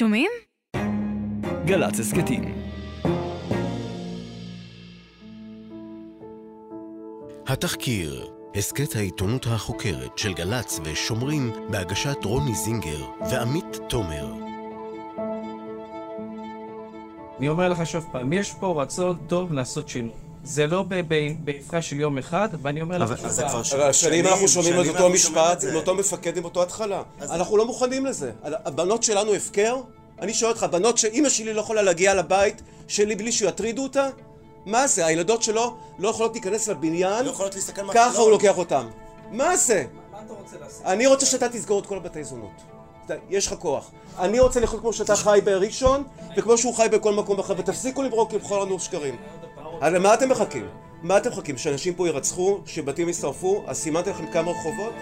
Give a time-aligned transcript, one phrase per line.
[0.00, 0.30] שומעים?
[1.64, 2.44] גל"צ הסכתים.
[7.46, 14.32] התחקיר, הסכת העיתונות החוקרת של גל"צ ושומרים בהגשת רוני זינגר ועמית תומר.
[17.38, 20.29] אני אומר לך שוב פעם, יש פה רצון טוב לעשות שינוי.
[20.44, 20.84] זה לא
[21.44, 23.62] באבחה של יום אחד, ואני אומר לך שוב פעם.
[23.80, 27.02] אבל שנים אנחנו שומעים את אותו משפט, עם אותו מפקד, עם אותו התחלה.
[27.20, 28.32] אנחנו לא מוכנים לזה.
[28.42, 29.76] הבנות שלנו הפקר?
[30.20, 34.08] אני שואל אותך, בנות שאימא שלי לא יכולה להגיע לבית שלי בלי שיטרידו אותה?
[34.66, 35.06] מה זה?
[35.06, 37.24] הילדות שלו לא יכולות להיכנס לבניין?
[37.24, 38.86] לא יכולות להסתכל מה ככה הוא לוקח אותם.
[39.30, 39.84] מה זה?
[40.12, 40.82] מה אתה רוצה לעשות?
[40.86, 42.62] אני רוצה שאתה תסגור את כל הבתי זונות.
[43.30, 43.90] יש לך כוח.
[44.18, 46.04] אני רוצה לחיות כמו שאתה חי בראשון,
[46.36, 49.16] וכמו שהוא חי בכל מקום אחר, ותפסיקו לברוק לבחור לנו שקרים.
[49.80, 50.66] אז למה אתם מחכים?
[51.02, 51.58] מה אתם מחכים?
[51.58, 52.60] שאנשים פה ירצחו?
[52.66, 53.64] שבתים יישרפו?
[53.66, 54.94] אז סימנתי לכם כמה רחובות?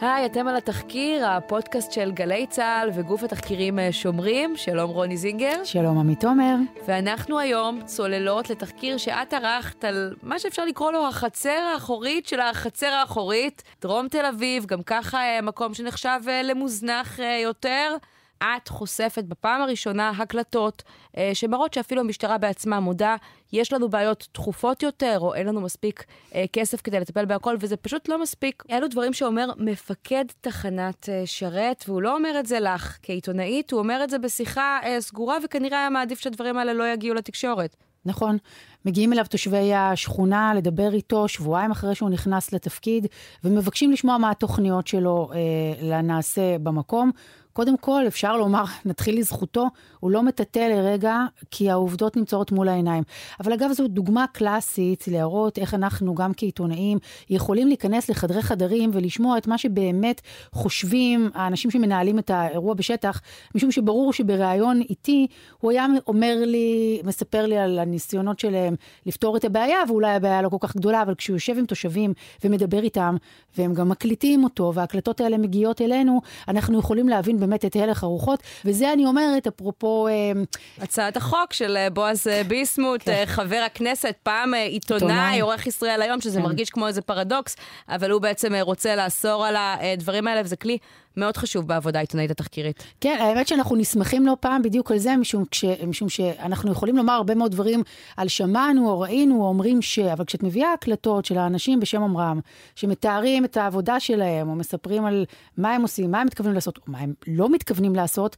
[0.00, 4.56] היי, אתם על התחקיר, הפודקאסט של גלי צה"ל וגוף התחקירים אה, שומרים.
[4.56, 5.64] שלום רוני זינגר.
[5.64, 6.54] שלום עמית תומר.
[6.86, 12.86] ואנחנו היום צוללות לתחקיר שאת ערכת על מה שאפשר לקרוא לו החצר האחורית של החצר
[12.86, 13.62] האחורית.
[13.82, 17.96] דרום תל אביב, גם ככה אה, מקום שנחשב אה, למוזנח יותר.
[18.42, 20.82] את חושפת בפעם הראשונה הקלטות
[21.16, 23.16] אה, שמראות שאפילו המשטרה בעצמה מודה,
[23.52, 27.76] יש לנו בעיות דחופות יותר, או אין לנו מספיק אה, כסף כדי לטפל בהכל, וזה
[27.76, 28.62] פשוט לא מספיק.
[28.70, 33.78] אלו דברים שאומר מפקד תחנת אה, שרת, והוא לא אומר את זה לך כעיתונאית, הוא
[33.78, 37.76] אומר את זה בשיחה אה, סגורה, וכנראה היה מעדיף שהדברים האלה לא יגיעו לתקשורת.
[38.04, 38.38] נכון.
[38.84, 43.06] מגיעים אליו תושבי השכונה לדבר איתו שבועיים אחרי שהוא נכנס לתפקיד,
[43.44, 45.38] ומבקשים לשמוע מה התוכניות שלו אה,
[45.82, 47.10] לנעשה במקום.
[47.58, 49.66] קודם כל, אפשר לומר, נתחיל לזכותו,
[50.00, 51.16] הוא לא מטאטא לרגע,
[51.50, 53.02] כי העובדות נמצאות מול העיניים.
[53.40, 56.98] אבל אגב, זו דוגמה קלאסית להראות איך אנחנו, גם כעיתונאים,
[57.30, 60.20] יכולים להיכנס לחדרי חדרים ולשמוע את מה שבאמת
[60.52, 63.20] חושבים האנשים שמנהלים את האירוע בשטח,
[63.54, 65.26] משום שברור שבריאיון איתי,
[65.60, 68.74] הוא היה אומר לי, מספר לי על הניסיונות שלהם
[69.06, 72.12] לפתור את הבעיה, ואולי הבעיה לא כל כך גדולה, אבל כשהוא יושב עם תושבים
[72.44, 73.16] ומדבר איתם,
[73.56, 78.42] והם גם מקליטים אותו, וההקלטות האלה מגיעות אלינו, אנחנו יכולים להבין באמת את הלך הרוחות,
[78.64, 80.08] וזה אני אומרת, אפרופו...
[80.08, 80.32] אה,
[80.78, 83.24] הצעת החוק של אה, בועז אה, ביסמוט, כן.
[83.26, 86.44] חבר הכנסת, פעם עיתונאי, עורך ישראל היום, שזה כן.
[86.44, 87.56] מרגיש כמו איזה פרדוקס,
[87.88, 90.78] אבל הוא בעצם רוצה לאסור על הדברים האלה, וזה כלי
[91.18, 92.82] מאוד חשוב בעבודה העיתונאית התחקירית.
[93.00, 97.12] כן, האמת שאנחנו נסמכים לא פעם בדיוק על זה, משום, כש, משום שאנחנו יכולים לומר
[97.12, 97.82] הרבה מאוד דברים
[98.16, 99.98] על שמענו או ראינו או אומרים ש...
[99.98, 102.40] אבל כשאת מביאה הקלטות של האנשים בשם אומרם,
[102.74, 105.24] שמתארים את העבודה שלהם, או מספרים על
[105.56, 108.36] מה הם עושים, מה הם מתכוונים לעשות, או מה הם לא מתכוונים לעשות,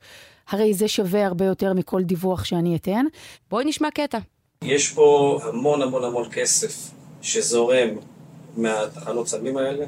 [0.51, 3.07] הרי זה שווה הרבה יותר מכל דיווח שאני אתן.
[3.51, 4.19] בואי נשמע קטע.
[4.65, 6.91] יש פה המון המון המון כסף
[7.23, 7.89] שזורם
[8.57, 9.87] מהתחנות סמים האלה.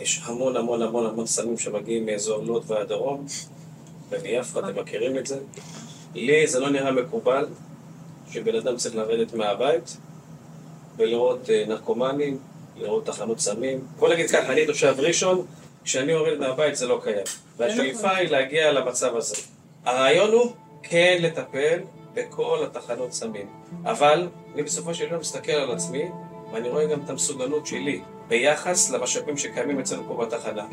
[0.00, 3.26] יש המון המון המון המון סמים שמגיעים מאזור לוד והדרום
[4.10, 5.38] ומיפו, אתם מכירים את זה.
[6.14, 7.46] לי זה לא נראה מקובל
[8.30, 9.96] שבן אדם צריך לרדת מהבית
[10.96, 12.38] ולראות אה, נרקומנים,
[12.76, 13.80] לראות תחנות סמים.
[13.98, 15.46] בוא נגיד ככה, אני תושב ראשון,
[15.84, 17.24] כשאני יורד מהבית זה לא קיים.
[17.56, 19.36] והשאיפה היא להגיע למצב הזה.
[19.84, 21.78] הרעיון הוא כן לטפל
[22.14, 23.46] בכל התחנות סמים.
[23.84, 26.04] אבל אני בסופו של יום מסתכל על עצמי,
[26.52, 28.00] ואני רואה גם את המסוגלות שלי
[28.32, 30.66] ביחס למשאבים שקיימים אצלנו פה בתחנה.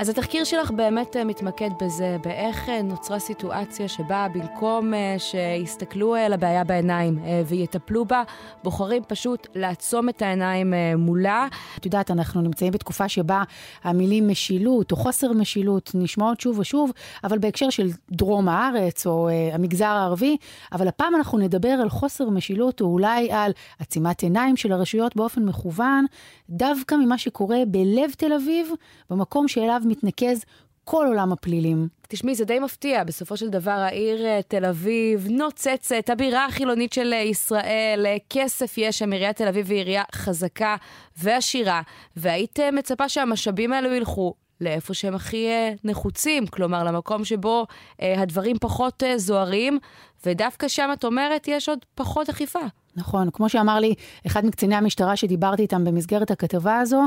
[0.00, 6.14] אז התחקיר שלך באמת אה, מתמקד בזה, באיך אה, נוצרה סיטואציה שבה במקום אה, שיסתכלו
[6.14, 8.22] על הבעיה בעיניים ויטפלו בה,
[8.64, 11.48] בוחרים פשוט לעצום את העיניים מולה.
[11.78, 13.42] את יודעת, אנחנו נמצאים בתקופה שבה
[13.84, 16.90] המילים משילות או חוסר משילות נשמעות שוב ושוב,
[17.24, 20.36] אבל בהקשר של דרום הארץ או המגזר הערבי,
[20.72, 25.44] אבל הפעם אנחנו נדבר על חוסר משילות או אולי על עצימת עיניים של הרשויות באופן
[25.44, 26.04] מכוון,
[26.50, 28.68] דווקא ממה שקורה בלב תל אביב,
[29.10, 30.44] במקום שאליו מתנקז
[30.84, 31.88] כל עולם הפלילים.
[32.08, 33.04] תשמעי, זה די מפתיע.
[33.04, 38.78] בסופו של דבר, העיר אה, תל אביב נוצצת, הבירה החילונית של אה, ישראל, אה, כסף
[38.78, 40.76] יש שם, עיריית תל אביב היא עירייה חזקה
[41.16, 41.82] ועשירה,
[42.16, 45.46] והיית מצפה שהמשאבים האלו ילכו לאיפה שהם הכי
[45.84, 47.66] נחוצים, כלומר, למקום שבו
[48.00, 49.78] הדברים פחות זוהרים,
[50.26, 52.60] ודווקא שם, את אומרת, יש עוד פחות אכיפה.
[52.96, 53.94] נכון, כמו שאמר לי
[54.26, 57.02] אחד מקציני המשטרה שדיברתי איתם במסגרת הכתבה הזו,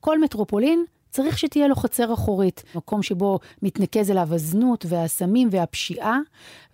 [0.00, 0.84] כל מטרופולין
[1.18, 6.18] צריך שתהיה לו חצר אחורית, מקום שבו מתנקז אליו הזנות והסמים והפשיעה,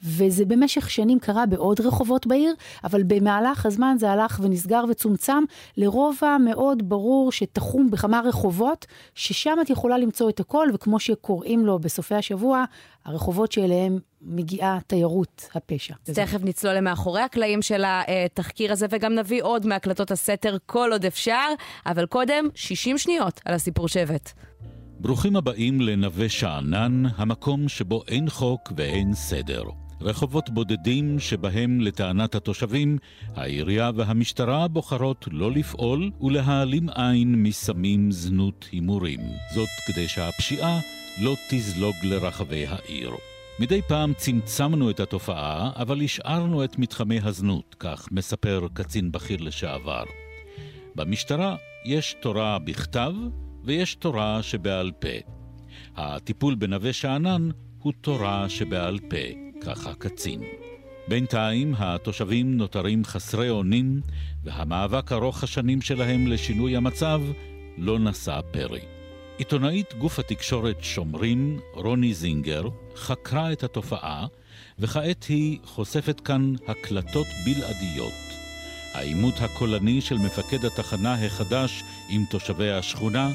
[0.04, 2.54] וזה במשך שנים קרה בעוד רחובות בעיר,
[2.84, 5.42] אבל במהלך הזמן זה הלך ונסגר וצומצם
[5.76, 11.78] לרובע מאוד ברור שתחום בכמה רחובות, ששם את יכולה למצוא את הכל, וכמו שקוראים לו
[11.78, 12.64] בסופי השבוע,
[13.04, 15.94] הרחובות שאליהם מגיעה תיירות הפשע.
[16.02, 21.48] תכף נצלול למאחורי הקלעים של התחקיר הזה, וגם נביא עוד מהקלטות הסתר כל עוד אפשר,
[21.86, 24.32] אבל קודם, 60 שניות על הסיפור שבט.
[25.00, 29.83] ברוכים הבאים לנווה שאנן, המקום שבו אין חוק ואין סדר.
[30.00, 32.98] רחובות בודדים שבהם, לטענת התושבים,
[33.34, 39.20] העירייה והמשטרה בוחרות לא לפעול ולהעלים עין מסמים, זנות, הימורים.
[39.54, 40.80] זאת כדי שהפשיעה
[41.22, 43.10] לא תזלוג לרחבי העיר.
[43.60, 50.04] מדי פעם צמצמנו את התופעה, אבל השארנו את מתחמי הזנות, כך מספר קצין בכיר לשעבר.
[50.94, 53.12] במשטרה יש תורה בכתב
[53.64, 55.08] ויש תורה שבעל פה.
[55.96, 57.48] הטיפול בנווה שאנן
[57.78, 59.16] הוא תורה שבעל פה,
[59.66, 60.40] כך הקצין.
[61.08, 64.00] בינתיים התושבים נותרים חסרי אונים,
[64.44, 67.22] והמאבק ארוך השנים שלהם לשינוי המצב
[67.78, 68.80] לא נשא פרי.
[69.38, 72.62] עיתונאית גוף התקשורת שומרים, רוני זינגר,
[72.96, 74.26] חקרה את התופעה,
[74.78, 78.12] וכעת היא חושפת כאן הקלטות בלעדיות.
[78.94, 83.30] העימות הקולני של מפקד התחנה החדש עם תושבי השכונה,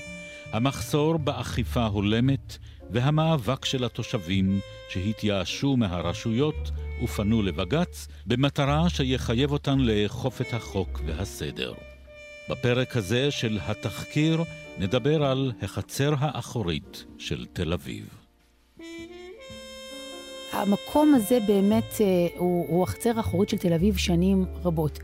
[0.51, 2.57] המחסור באכיפה הולמת
[2.91, 4.59] והמאבק של התושבים
[4.89, 6.71] שהתייאשו מהרשויות
[7.03, 11.73] ופנו לבג"ץ במטרה שיחייב אותן לאכוף את החוק והסדר.
[12.49, 14.43] בפרק הזה של התחקיר
[14.77, 18.05] נדבר על החצר האחורית של תל אביב.
[20.51, 24.99] המקום הזה באמת אה, הוא, הוא החצר האחורית של תל אביב שנים רבות.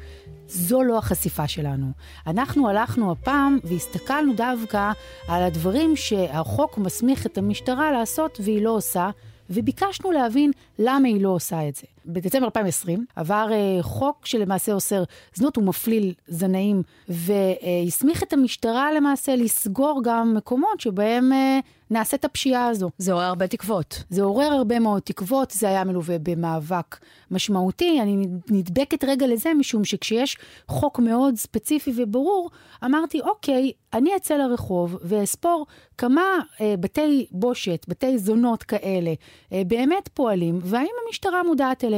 [0.47, 1.91] זו לא החשיפה שלנו.
[2.27, 4.91] אנחנו הלכנו הפעם והסתכלנו דווקא
[5.27, 9.09] על הדברים שהחוק מסמיך את המשטרה לעשות והיא לא עושה,
[9.49, 11.94] וביקשנו להבין למה היא לא עושה את זה.
[12.05, 15.03] בדצמבר 2020 עבר uh, חוק שלמעשה אוסר
[15.33, 22.89] זנות ומפליל זנאים, והסמיך את המשטרה למעשה לסגור גם מקומות שבהם uh, נעשית הפשיעה הזו.
[22.97, 24.03] זה עורר הרבה תקוות.
[24.09, 26.97] זה עורר הרבה מאוד תקוות, זה היה מלווה במאבק
[27.31, 28.01] משמעותי.
[28.01, 30.37] אני נדבקת רגע לזה, משום שכשיש
[30.67, 32.49] חוק מאוד ספציפי וברור,
[32.85, 35.65] אמרתי, אוקיי, אני אצא לרחוב ואספור
[35.97, 36.21] כמה
[36.61, 39.13] אה, בתי בושת, בתי זונות כאלה,
[39.53, 41.94] אה, באמת פועלים, והאם המשטרה מודעת אליהם.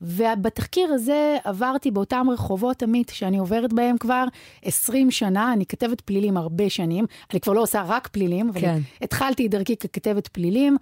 [0.00, 4.24] ובתחקיר הזה עברתי באותם רחובות, עמית, שאני עוברת בהם כבר
[4.62, 8.78] 20 שנה, אני כתבת פלילים הרבה שנים, אני כבר לא עושה רק פלילים, אבל כן.
[9.02, 10.76] התחלתי את דרכי ככתבת פלילים,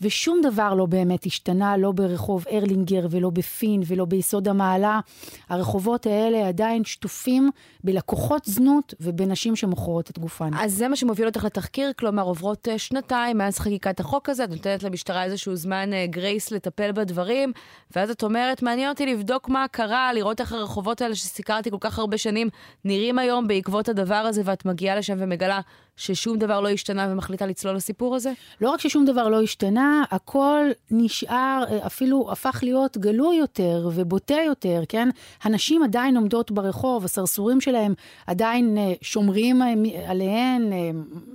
[0.00, 5.00] ושום דבר לא באמת השתנה, לא ברחוב ארלינגר ולא בפין ולא ביסוד המעלה.
[5.48, 7.50] הרחובות האלה עדיין שטופים
[7.84, 10.50] בלקוחות זנות ובנשים שמוכרות את גופן.
[10.58, 14.50] אז זה מה שמוביל אותך לתחקיר, כלומר עוברות אה, שנתיים מאז חקיקת החוק הזה, את
[14.50, 17.52] נותנת למשטרה איזשהו זמן גרייס אה, לטפל בדברים,
[17.96, 21.98] ואז את אומרת, מעניין אותי לבדוק מה קרה, לראות איך הרחובות האלה שסיקרתי כל כך
[21.98, 22.48] הרבה שנים
[22.84, 25.60] נראים היום בעקבות הדבר הזה, ואת מגיעה לשם ומגלה
[25.96, 28.32] ששום דבר לא השתנה ומחליטה לצלול לסיפור הזה?
[28.60, 34.36] לא רק ששום דבר לא השתנה, הכל נשאר, אה, אפילו הפך להיות גלוי יותר ובוטה
[34.46, 35.08] יותר, כן?
[35.42, 37.94] הנשים עדיין עומדות ברחוב, הסרסורים שלהם
[38.26, 39.74] עדיין אה, שומרים אה,
[40.06, 40.70] עליהן,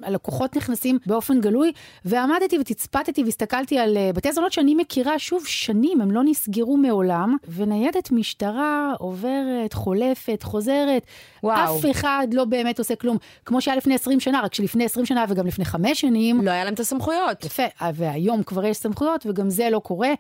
[0.04, 1.72] הלקוחות נכנסים באופן גלוי,
[2.06, 8.12] ועמדתי ותצפתתי והסתכלתי על בתי זונות שאני מכירה, שוב, שנים, הם לא נסגרו מעולם, וניידת
[8.12, 11.06] משטרה עוברת, חולפת, חוזרת,
[11.44, 11.80] וואו.
[11.80, 13.18] אף אחד לא באמת עושה כלום.
[13.46, 16.42] כמו שהיה לפני 20 שנה, רק שלפני 20 שנה וגם לפני 5 שנים...
[16.42, 17.46] לא היה להם את הסמכויות.
[17.46, 17.64] יפה,
[17.94, 20.14] והיום כבר יש סמכויות, וגם זה לא קורה.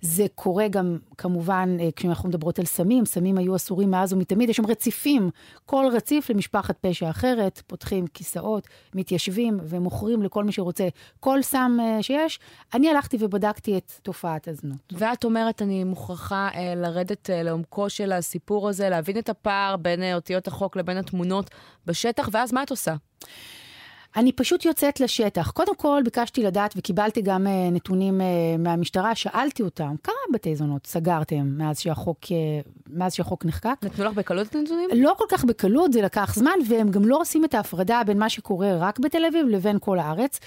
[0.00, 4.56] זה קורה גם, כמובן, אה, כשאנחנו מדברות על סמים, סמים היו אסורים מאז ומתמיד, יש
[4.56, 5.30] שם רציפים.
[5.66, 10.88] כל רציף למשפחת פשע אחרת, פותחים כיסאות, מתיישבים ומוכרים לכל מי שרוצה
[11.20, 12.40] כל סם uh, שיש.
[12.74, 14.92] אני הלכתי ובדקתי את תופעת הזנות.
[14.92, 20.76] ואת אומרת, אני מוכרחה לרדת לעומקו של הסיפור הזה, להבין את הפער בין אותיות החוק
[20.76, 21.50] לבין התמונות
[21.86, 22.94] בשטח, ואז מה את עושה?
[24.16, 25.50] אני פשוט יוצאת לשטח.
[25.50, 28.24] קודם כל, ביקשתי לדעת, וקיבלתי גם uh, נתונים uh,
[28.58, 32.28] מהמשטרה, שאלתי אותם, כמה בתי זונות סגרתם מאז שהחוק, uh,
[32.90, 33.76] מאז שהחוק נחקק?
[33.82, 34.90] נתנו לך בקלות את הנתונים?
[34.94, 38.28] לא כל כך בקלות, זה לקח זמן, והם גם לא עושים את ההפרדה בין מה
[38.28, 40.40] שקורה רק בתל אביב לבין כל הארץ.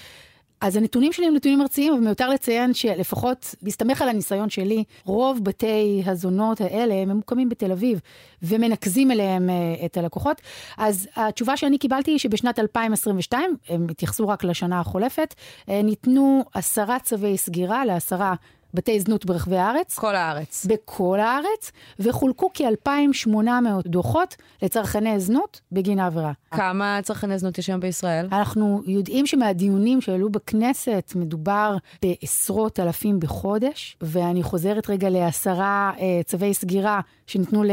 [0.60, 5.44] אז הנתונים שלי הם נתונים ארציים, אבל מיותר לציין שלפחות, בהסתמך על הניסיון שלי, רוב
[5.44, 8.00] בתי הזונות האלה ממוקמים בתל אביב,
[8.42, 10.42] ומנקזים אליהם uh, את הלקוחות.
[10.78, 16.98] אז התשובה שאני קיבלתי היא שבשנת 2022, הם התייחסו רק לשנה החולפת, uh, ניתנו עשרה
[16.98, 18.34] צווי סגירה לעשרה
[18.76, 19.98] בתי זנות ברחבי הארץ.
[19.98, 20.66] כל הארץ.
[20.66, 23.38] בכל הארץ, וחולקו כ-2,800
[23.86, 26.32] דוחות לצרכני זנות בגין העבירה.
[26.50, 28.28] כמה צרכני זנות יש היום בישראל?
[28.32, 36.54] אנחנו יודעים שמהדיונים שעלו בכנסת מדובר בעשרות אלפים בחודש, ואני חוזרת רגע לעשרה אה, צווי
[36.54, 37.64] סגירה שניתנו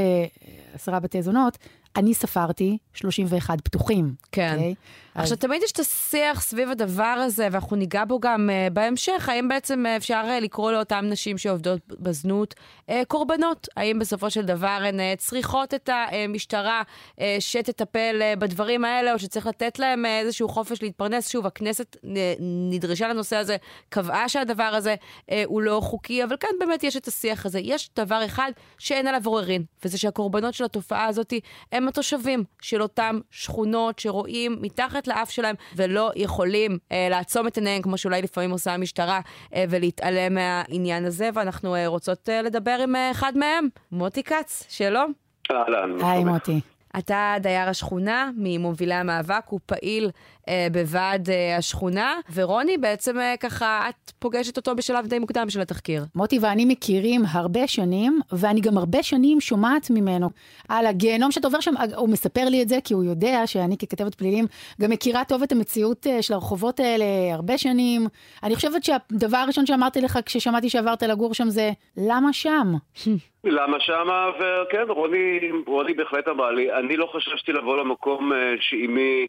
[0.73, 1.57] לעשרה בתי זונות.
[1.95, 4.13] אני ספרתי 31 פתוחים.
[4.31, 4.55] כן.
[4.57, 4.57] Okay?
[4.57, 4.75] אוקיי?
[5.15, 9.47] עכשיו, תמיד יש את השיח סביב הדבר הזה, ואנחנו ניגע בו גם uh, בהמשך, האם
[9.47, 12.53] בעצם uh, אפשר uh, לקרוא לאותן נשים שעובדות בזנות
[12.89, 13.67] uh, קורבנות?
[13.77, 16.81] האם בסופו של דבר הן uh, צריכות את המשטרה
[17.15, 21.29] uh, שתטפל uh, בדברים האלה, או שצריך לתת להם uh, איזשהו חופש להתפרנס?
[21.29, 22.07] שוב, הכנסת uh,
[22.39, 23.57] נדרשה לנושא הזה,
[23.89, 27.59] קבעה שהדבר הזה uh, הוא לא חוקי, אבל כאן באמת יש את השיח הזה.
[27.59, 31.33] יש דבר אחד שאין עליו עוררין, וזה שהקורבנות של התופעה הזאת
[31.71, 37.81] הם התושבים של אותן שכונות שרואים מתחת לאף שלהם ולא יכולים אה, לעצום את עיניהם,
[37.81, 39.19] כמו שאולי לפעמים עושה המשטרה,
[39.55, 41.29] אה, ולהתעלם מהעניין הזה.
[41.33, 45.13] ואנחנו אה, רוצות אה, לדבר עם אה, אחד מהם, מוטי כץ, שלום.
[45.51, 46.01] אהלן.
[46.01, 46.61] היי מוטי.
[46.97, 50.09] אתה דייר השכונה, ממובילי המאבק, הוא פעיל
[50.49, 55.61] אה, בוועד אה, השכונה, ורוני בעצם אה, ככה, את פוגשת אותו בשלב די מוקדם של
[55.61, 56.05] התחקיר.
[56.15, 60.29] מוטי ואני מכירים הרבה שנים, ואני גם הרבה שנים שומעת ממנו
[60.69, 64.15] על הגיהנום שאתה עובר שם, הוא מספר לי את זה כי הוא יודע שאני ככתבת
[64.15, 64.45] פלילים
[64.81, 68.07] גם מכירה טוב את המציאות אה, של הרחובות האלה הרבה שנים.
[68.43, 72.73] אני חושבת שהדבר הראשון שאמרתי לך כששמעתי שעברת לגור שם זה, למה שם?
[73.43, 79.27] למה שמה, וכן, רוני, רוני בהחלט אמר לי, אני לא חששתי לבוא למקום אה, שאימי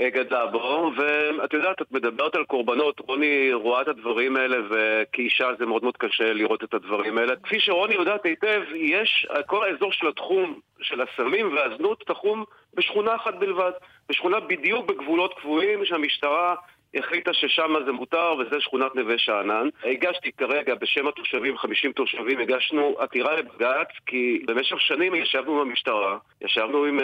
[0.00, 5.48] אה, גדלה בו, ואת יודעת, את מדברת על קורבנות, רוני רואה את הדברים האלה, וכאישה
[5.58, 7.36] זה מאוד מאוד קשה לראות את הדברים האלה.
[7.36, 12.44] כפי שרוני יודעת היטב, יש, כל האזור של התחום של הסמים והזנות תחום
[12.74, 13.72] בשכונה אחת בלבד,
[14.08, 16.54] בשכונה בדיוק בגבולות קבועים שהמשטרה
[16.94, 19.68] החליטה ששם זה מותר, וזה שכונת נווה שאנן.
[19.84, 26.18] הגשתי כרגע, בשם התושבים, 50 תושבים, הגשנו עתירה לבג"ץ, כי במשך שנים ישבנו עם המשטרה,
[26.40, 26.98] ישבנו עם,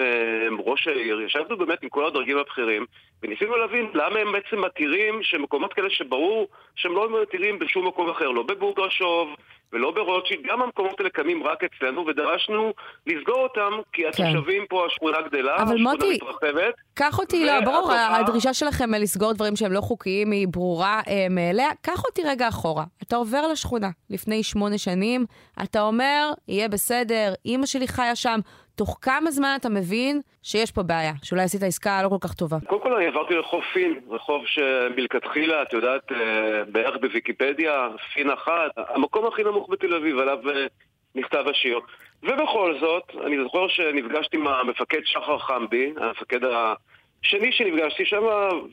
[0.46, 2.86] עם ראש העיר, ישבנו באמת עם כל הדרגים הבכירים,
[3.22, 8.28] וניסינו להבין למה הם בעצם מתירים שמקומות כאלה שברור שהם לא מתירים בשום מקום אחר,
[8.30, 9.36] לא בבוגרשוב,
[9.72, 12.72] ולא ברוטשילד, גם המקומות האלה קמים רק אצלנו, ודרשנו
[13.06, 14.24] לסגור אותם, כי כן.
[14.24, 16.74] התושבים פה, השכונה גדלה, השכונה מוטי, מתרחבת.
[16.94, 18.18] קח אותי, לא, ברור, התופעה...
[18.18, 21.68] הדרישה שלכם לסגור דברים שהם לא חוקיים היא ברורה אה, מאליה.
[21.80, 22.84] קח אותי רגע אחורה.
[23.02, 25.26] אתה עובר לשכונה לפני שמונה שנים,
[25.62, 28.40] אתה אומר, יהיה בסדר, אימא שלי חיה שם.
[28.76, 32.56] תוך כמה זמן אתה מבין שיש פה בעיה, שאולי עשית עסקה לא כל כך טובה?
[32.66, 38.70] קודם כל אני עברתי רחוב פין, רחוב שמלכתחילה, את יודעת, אה, בערך בוויקיפדיה, פין אחת,
[38.76, 40.66] המקום הכי נמוך בתל אביב, עליו אה,
[41.14, 41.80] נכתב השיר.
[42.22, 48.22] ובכל זאת, אני זוכר שנפגשתי עם המפקד שחר חמבי, המפקד השני שנפגשתי שם,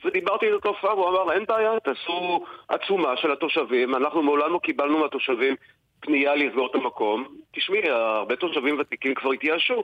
[0.06, 5.00] ודיברתי על התופעה, והוא אמר, אין בעיה, תעשו עצומה של התושבים, אנחנו מעולם לא קיבלנו
[5.00, 5.56] מהתושבים
[6.00, 7.27] פנייה לסגור את המקום.
[7.51, 9.84] תשמעי, הרבה תושבים ותיקים כבר התייאשו.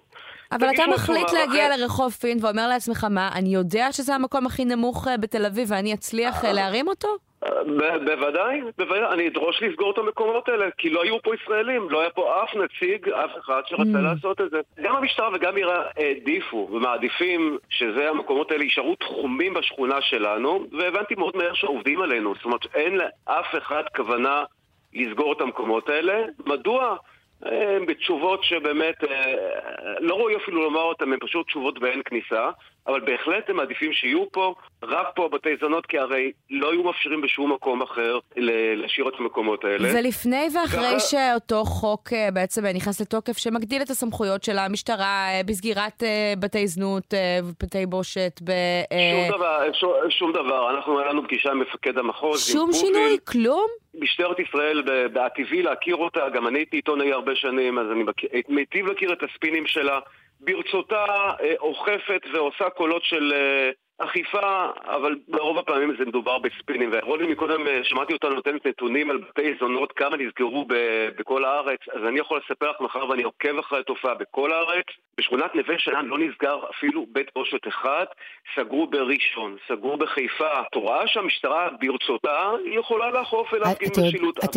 [0.51, 1.81] אבל אתה מחליט להגיע אחרי...
[1.81, 5.93] לרחוב פין ואומר לעצמך, מה, אני יודע שזה המקום הכי נמוך אה, בתל אביב ואני
[5.93, 7.07] אצליח אה, להרים אותו?
[8.05, 12.09] בוודאי, בוודאי, אני אדרוש לסגור את המקומות האלה, כי לא היו פה ישראלים, לא היה
[12.09, 14.01] פה אף נציג, אף אחד שרצה mm.
[14.01, 14.59] לעשות את זה.
[14.81, 21.37] גם המשטרה וגם עירה העדיפו ומעדיפים שזה המקומות האלה יישארו תחומים בשכונה שלנו, והבנתי מאוד
[21.37, 24.43] מהר שעובדים עלינו, זאת אומרת אין לאף אחד כוונה
[24.95, 26.23] לסגור את המקומות האלה.
[26.45, 26.97] מדוע?
[27.45, 29.33] אה, בתשובות שבאמת אה,
[29.99, 32.49] לא ראוי אפילו לומר אותן, הן פשוט תשובות ואין כניסה,
[32.87, 37.21] אבל בהחלט הם מעדיפים שיהיו פה, רק פה בתי זונות, כי הרי לא היו מאפשרים
[37.21, 38.19] בשום מקום אחר
[38.75, 39.89] להשאיר את המקומות האלה.
[39.93, 40.99] ולפני ואחרי.
[40.99, 46.03] שאותו חוק אה, בעצם נכנס לתוקף, שמגדיל את הסמכויות של המשטרה בסגירת
[46.39, 47.13] בתי זנות
[47.43, 48.51] ובתי בושת, ב...
[49.27, 50.75] שום דבר, שום, שום דבר.
[50.75, 52.51] אנחנו, היה לנו פגישה עם מפקד המחוז.
[52.51, 53.17] שום שינוי?
[53.27, 53.67] כלום?
[53.99, 58.03] משטרת ישראל, בעתיבי להכיר אותה, גם אני הייתי עיתונאי הרבה שנים, אז אני
[58.49, 59.99] מיטיב להכיר את הספינים שלה.
[60.39, 61.05] ברצותה
[61.41, 66.89] אה, אוכפת ועושה קולות של אה, אכיפה, אבל ברוב הפעמים זה מדובר בספינים.
[66.93, 71.79] ורוני מקודם, אה, שמעתי אותה נותנת נתונים על בתי זונות, כמה נסגרו ב- בכל הארץ,
[71.93, 74.85] אז אני יכול לספר לך מחר ואני עוקב אחרי התופעה בכל הארץ.
[75.17, 78.05] בשכונת נווה שאנן לא נסגר אפילו בית בושת אחד,
[78.55, 80.61] סגרו בראשון, סגרו בחיפה.
[80.61, 84.47] את רואה שהמשטרה ברצותה יכולה לאכוף ולהפגין משילות, אבל,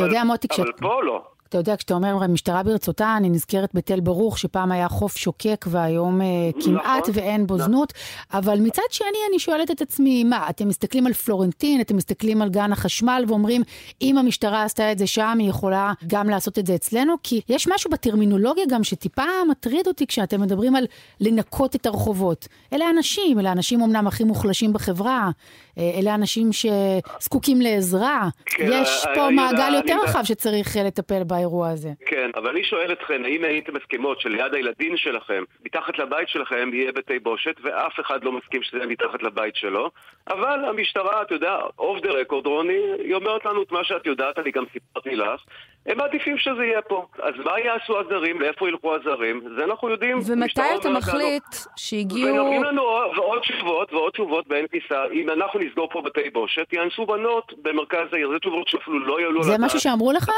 [0.63, 1.25] אבל פה לא.
[1.49, 6.21] אתה יודע, כשאתה אומר המשטרה ברצותה, אני נזכרת בתל ברוך, שפעם היה חוף שוקק והיום
[6.21, 7.67] uh, כמעט נכון, ואין בו נכון.
[7.67, 7.93] זנות,
[8.33, 12.49] אבל מצד שני אני שואלת את עצמי, מה, אתם מסתכלים על פלורנטין, אתם מסתכלים על
[12.49, 13.63] גן החשמל ואומרים,
[14.03, 17.15] אם המשטרה עשתה את זה שם, היא יכולה גם לעשות את זה אצלנו?
[17.23, 20.85] כי יש משהו בטרמינולוגיה גם שטיפה מטריד אותי כשאתם מדברים על
[21.21, 22.49] לנקות את הרחובות.
[22.73, 25.31] אלה אנשים, אלה אנשים אמנם הכי מוחלשים בחברה,
[25.79, 28.29] אה, אלה אנשים שזקוקים לעזרה.
[28.47, 31.38] כן, יש פה מעגל יותר רחב שצריך לטפל בה.
[31.39, 31.89] באירוע הזה.
[32.07, 36.93] כן, אבל אני שואל אתכם, האם הייתם מסכימות שליד הילדים שלכם, מתחת לבית שלכם יהיה
[36.93, 39.91] בתי בושת, ואף אחד לא מסכים שזה מתחת לבית שלו,
[40.29, 44.39] אבל המשטרה, אתה יודע, אוף דה רקורד, רוני, היא אומרת לנו את מה שאת יודעת,
[44.39, 45.45] אני גם סיפרתי לך,
[45.89, 47.07] הם מעדיפים שזה יהיה פה.
[47.23, 49.43] אז מה יעשו הזרים, לאיפה ילכו הזרים?
[49.57, 50.19] זה אנחנו יודעים.
[50.27, 51.45] ומתי אתה מחליט
[51.77, 52.29] שהגיעו...
[52.29, 52.83] ונותנים לנו
[53.17, 55.05] עוד תשובות ועוד תשובות באין כניסה.
[55.13, 58.31] אם אנחנו נסגור פה בתי בושת, יאנסו בנות במרכז העיר.
[58.33, 60.31] זה תשובות שאפילו לא יעלו זה משהו שאמרו לך?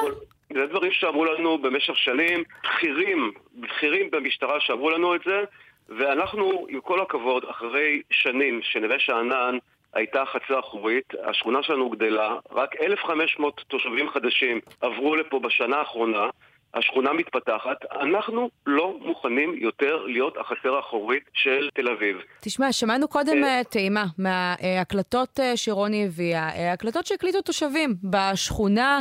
[0.54, 5.44] זה דברים שאמרו לנו במשך שנים, בכירים, בכירים במשטרה שאמרו לנו את זה,
[5.88, 9.58] ואנחנו, עם כל הכבוד, אחרי שנים שנווה שאנן
[9.94, 16.26] הייתה חצר אחורית, השכונה שלנו גדלה, רק 1,500 תושבים חדשים עברו לפה בשנה האחרונה,
[16.74, 22.16] השכונה מתפתחת, אנחנו לא מוכנים יותר להיות החצר האחורית של תל אביב.
[22.40, 29.00] תשמע, שמענו קודם אה, טעימה מההקלטות אה, שרוני הביאה, אה, הקלטות שהקליטו תושבים בשכונה,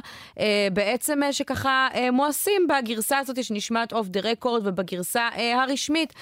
[0.73, 6.13] בעצם שככה מואסים בגרסה הזאת שנשמעת אוף דה רקורד ובגרסה הרשמית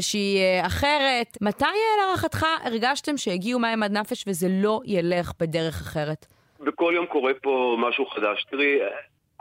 [0.00, 1.38] שהיא אחרת.
[1.40, 1.64] מתי
[1.98, 6.26] להערכתך הרגשתם שהגיעו מים עד נפש וזה לא ילך בדרך אחרת?
[6.60, 8.46] בכל יום קורה פה משהו חדש.
[8.50, 8.78] תראי,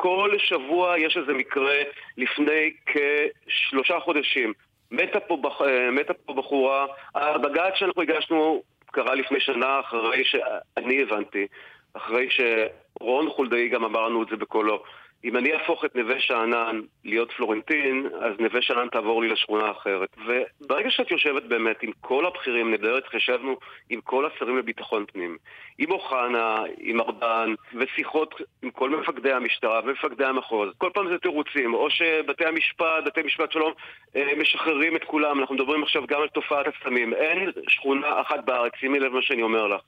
[0.02, 1.76] כל שבוע יש איזה מקרה
[2.18, 4.54] לפני כשלושה חודשים.
[4.92, 5.62] מתה פה, בח...
[5.92, 11.48] מתה פה בחורה, הבג"ץ שאנחנו הגשנו קרה לפני שנה אחרי שאני הבנתי,
[11.94, 14.84] אחרי שרון חולדאי גם אמר לנו את זה בקולו.
[15.24, 20.10] אם אני אהפוך את נווה שאנן להיות פלורנטין, אז נווה שאנן תעבור לי לשכונה אחרת.
[20.26, 23.58] וברגע שאת יושבת באמת עם כל הבכירים, נדרת, חשבנו
[23.90, 25.38] עם כל השרים לביטחון פנים,
[25.78, 30.70] עם אוחנה, עם ארדן, ושיחות עם כל מפקדי המשטרה ומפקדי המחוז.
[30.78, 33.74] כל פעם זה תירוצים, או שבתי המשפט, בתי משפט שלום,
[34.16, 35.40] אה, משחררים את כולם.
[35.40, 37.14] אנחנו מדברים עכשיו גם על תופעת הסמים.
[37.14, 39.82] אין שכונה אחת בארץ, שימי לב מה שאני אומר לך,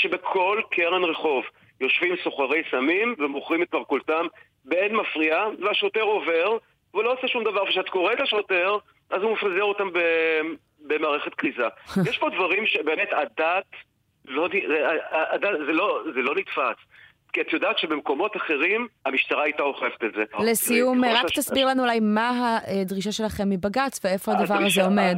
[0.00, 1.44] שבכל קרן רחוב
[1.80, 4.26] יושבים סוחרי סמים ומוכרים את מרכולתם
[4.64, 6.56] באין מפריע, והשוטר עובר,
[6.92, 7.62] והוא לא עושה שום דבר.
[7.62, 8.76] וכשאת קוראת לשוטר,
[9.10, 9.88] אז הוא מפזר אותם
[10.80, 11.66] במערכת כריזה.
[12.10, 13.66] יש פה דברים שבאמת הדת,
[14.24, 14.48] לא,
[15.10, 16.76] הדת זה, לא, זה לא נתפס.
[17.32, 20.24] כי את יודעת שבמקומות אחרים המשטרה הייתה אוכפת את זה.
[20.50, 25.16] לסיום, רק תסביר לנו אולי מה הדרישה שלכם מבג"ץ ואיפה הדבר הזה עומד.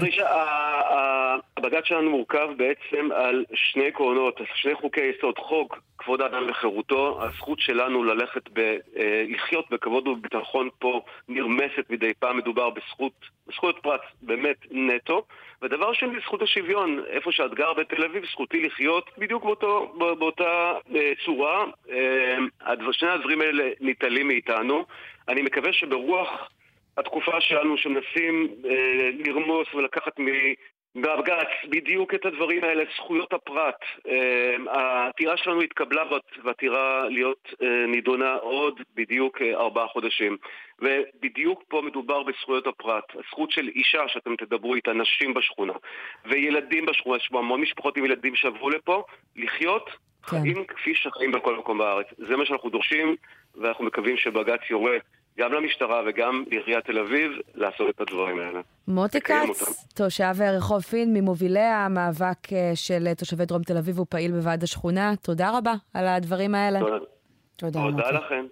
[1.57, 5.39] הבג"ץ שלנו מורכב בעצם על שני עקרונות, שני חוקי יסוד.
[5.39, 8.59] חוק כבוד האדם וחירותו, הזכות שלנו ללכת, ב,
[8.97, 13.13] אה, לחיות בכבוד ובביטחון פה נרמסת מדי פעם, מדובר בזכות,
[13.49, 15.25] בזכויות פרט באמת נטו.
[15.63, 21.13] ודבר שני, זכות השוויון, איפה שאת גר בתל אביב, זכותי לחיות בדיוק באותו, באותה אה,
[21.25, 21.65] צורה.
[22.01, 24.85] אה, שני הדברים האלה ניטלים מאיתנו.
[25.29, 26.51] אני מקווה שברוח
[26.97, 30.27] התקופה שלנו שמנסים אה, לרמוס ולקחת מ...
[30.95, 33.81] בבג"ץ בדיוק את הדברים האלה, זכויות הפרט.
[34.09, 36.03] אמ, העתירה שלנו התקבלה
[36.45, 40.37] והעתירה להיות אה, נידונה עוד בדיוק אה, ארבעה חודשים.
[40.79, 43.05] ובדיוק פה מדובר בזכויות הפרט.
[43.15, 45.73] הזכות של אישה שאתם תדברו איתה, נשים בשכונה,
[46.25, 49.05] וילדים בשכונה, יש פה המון משפחות עם ילדים שעברו לפה,
[49.37, 49.97] לחיות כן.
[50.27, 52.07] חיים כפי שחיים בכל מקום בארץ.
[52.19, 53.17] זה מה שאנחנו דורשים,
[53.55, 54.97] ואנחנו מקווים שבג"ץ יורה
[55.41, 58.61] גם למשטרה וגם לעיריית תל אביב לעשות את הדברים האלה.
[58.89, 64.63] מוטי כץ, תושב רחוב פין, ממובילי המאבק אה, של תושבי דרום תל אביב ופעיל בוועד
[64.63, 66.81] השכונה, תודה רבה על הדברים האלה.
[66.81, 66.99] תודה.
[67.57, 68.47] תודה, תודה לכם.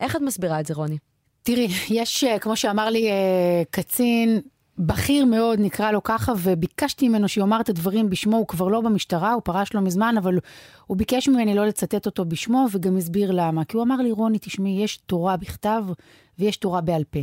[0.00, 0.98] איך את מסבירה את זה, רוני?
[1.42, 4.40] תראי, יש, אה, כמו שאמר לי אה, קצין,
[4.78, 9.32] בכיר מאוד, נקרא לו ככה, וביקשתי ממנו שיאמר את הדברים בשמו, הוא כבר לא במשטרה,
[9.32, 10.38] הוא פרש לא מזמן, אבל
[10.86, 13.64] הוא ביקש ממני לא לצטט אותו בשמו, וגם הסביר למה.
[13.64, 15.84] כי הוא אמר לי, רוני, תשמעי, יש תורה בכתב
[16.38, 17.20] ויש תורה בעל פה.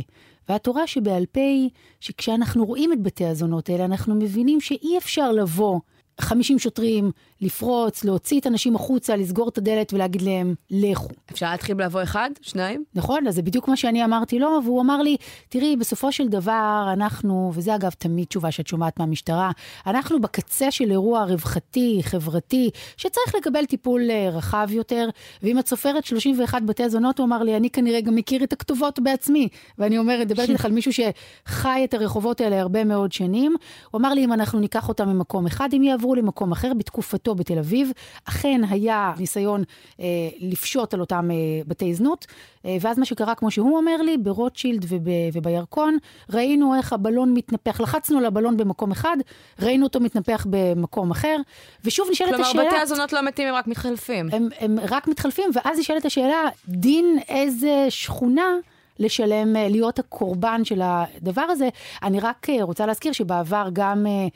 [0.48, 1.70] והתורה שבעל פה היא
[2.00, 5.80] שכשאנחנו רואים את בתי הזונות האלה, אנחנו מבינים שאי אפשר לבוא
[6.20, 11.08] 50 שוטרים, לפרוץ, להוציא את האנשים החוצה, לסגור את הדלת ולהגיד להם, לכו.
[11.32, 12.30] אפשר להתחיל לבוא אחד?
[12.40, 12.84] שניים?
[12.94, 15.16] נכון, אז זה בדיוק מה שאני אמרתי לו, והוא אמר לי,
[15.48, 19.50] תראי, בסופו של דבר, אנחנו, וזה אגב תמיד תשובה שאת שומעת מהמשטרה,
[19.86, 25.08] אנחנו בקצה של אירוע רווחתי, חברתי, שצריך לקבל טיפול אה, רחב יותר,
[25.42, 28.98] ואם את סופרת 31 בתי זונות, הוא אמר לי, אני כנראה גם מכיר את הכתובות
[28.98, 29.48] בעצמי.
[29.78, 33.56] ואני אומרת, מדברת איתך על מישהו שחי את הרחובות האלה הרבה מאוד שנים.
[33.90, 36.72] הוא אמר לי, אם אנחנו ניקח אותם ממקום אחד, הם יעברו למקום אחר.
[36.74, 37.92] בתקופתו בתל אביב,
[38.24, 39.64] אכן היה ניסיון
[40.00, 40.04] אה,
[40.40, 42.26] לפשוט על אותם אה, בתי זנות,
[42.66, 45.96] אה, ואז מה שקרה, כמו שהוא אומר לי, ברוטשילד וב, ובירקון,
[46.32, 49.16] ראינו איך הבלון מתנפח, לחצנו על הבלון במקום אחד,
[49.62, 51.36] ראינו אותו מתנפח במקום אחר,
[51.84, 52.62] ושוב נשאלת כלומר, השאלה...
[52.62, 54.28] כלומר, בתי הזונות לא מתים, הם רק מתחלפים.
[54.32, 58.54] הם, הם רק מתחלפים, ואז נשאלת השאלה, דין איזה שכונה...
[59.00, 61.68] לשלם, אה, להיות הקורבן של הדבר הזה.
[62.02, 64.26] אני רק אה, רוצה להזכיר שבעבר גם אה,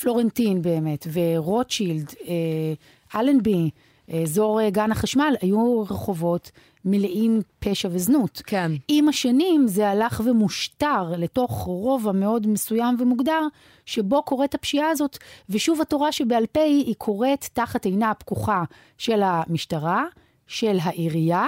[0.00, 2.12] פלורנטין באמת, ורוטשילד,
[3.14, 3.70] אלנבי,
[4.22, 6.50] אזור אה, גן החשמל, היו רחובות
[6.84, 8.42] מלאים פשע וזנות.
[8.46, 8.72] כן.
[8.88, 13.46] עם השנים זה הלך ומושטר לתוך רובע מאוד מסוים ומוגדר,
[13.86, 18.64] שבו קורית הפשיעה הזאת, ושוב התורה שבעל פה היא קורית תחת עינה הפקוחה
[18.98, 20.04] של המשטרה,
[20.46, 21.46] של העירייה,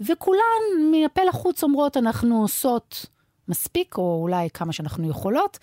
[0.00, 3.06] וכולן מהפה לחוץ אומרות, אנחנו עושות
[3.48, 5.58] מספיק, או אולי כמה שאנחנו יכולות,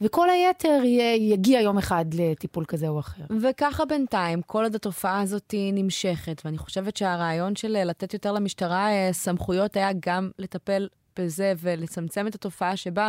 [0.00, 0.80] וכל היתר
[1.18, 3.22] יגיע יום אחד לטיפול כזה או אחר.
[3.40, 9.12] וככה בינתיים, כל עוד התופעה הזאת נמשכת, ואני חושבת שהרעיון של לתת יותר למשטרה אה,
[9.12, 13.08] סמכויות היה גם לטפל בזה ולצמצם את התופעה שבה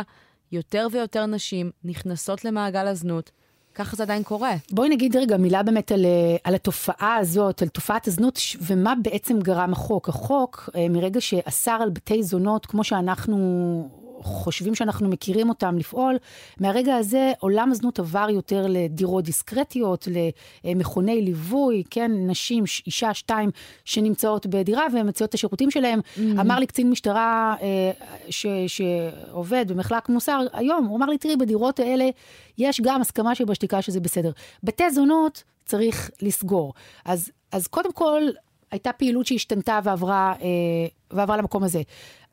[0.52, 3.30] יותר ויותר נשים נכנסות למעגל הזנות.
[3.74, 4.54] ככה זה עדיין קורה.
[4.70, 9.38] בואי נגיד רגע מילה באמת על, אה, על התופעה הזאת, על תופעת הזנות, ומה בעצם
[9.40, 10.08] גרם החוק.
[10.08, 13.88] החוק, אה, מרגע שאסר על בתי זונות, כמו שאנחנו
[14.20, 16.16] חושבים שאנחנו מכירים אותם לפעול,
[16.60, 20.08] מהרגע הזה עולם הזנות עבר יותר לדירות דיסקרטיות,
[20.64, 23.50] למכוני ליווי, כן, נשים, אישה, שתיים,
[23.84, 26.00] שנמצאות בדירה והן מציעות את השירותים שלהם.
[26.00, 26.40] Mm-hmm.
[26.40, 27.90] אמר לי קצין משטרה אה,
[28.30, 32.08] ש, שעובד במחלק מוסר היום, הוא אמר לי, תראי, בדירות האלה
[32.58, 34.30] יש גם הסכמה שבשתיקה שזה בסדר.
[34.62, 36.72] בתי זונות צריך לסגור.
[37.04, 38.22] אז, אז קודם כל,
[38.70, 40.46] הייתה פעילות שהשתנתה ועברה, אה,
[41.10, 41.82] ועברה למקום הזה.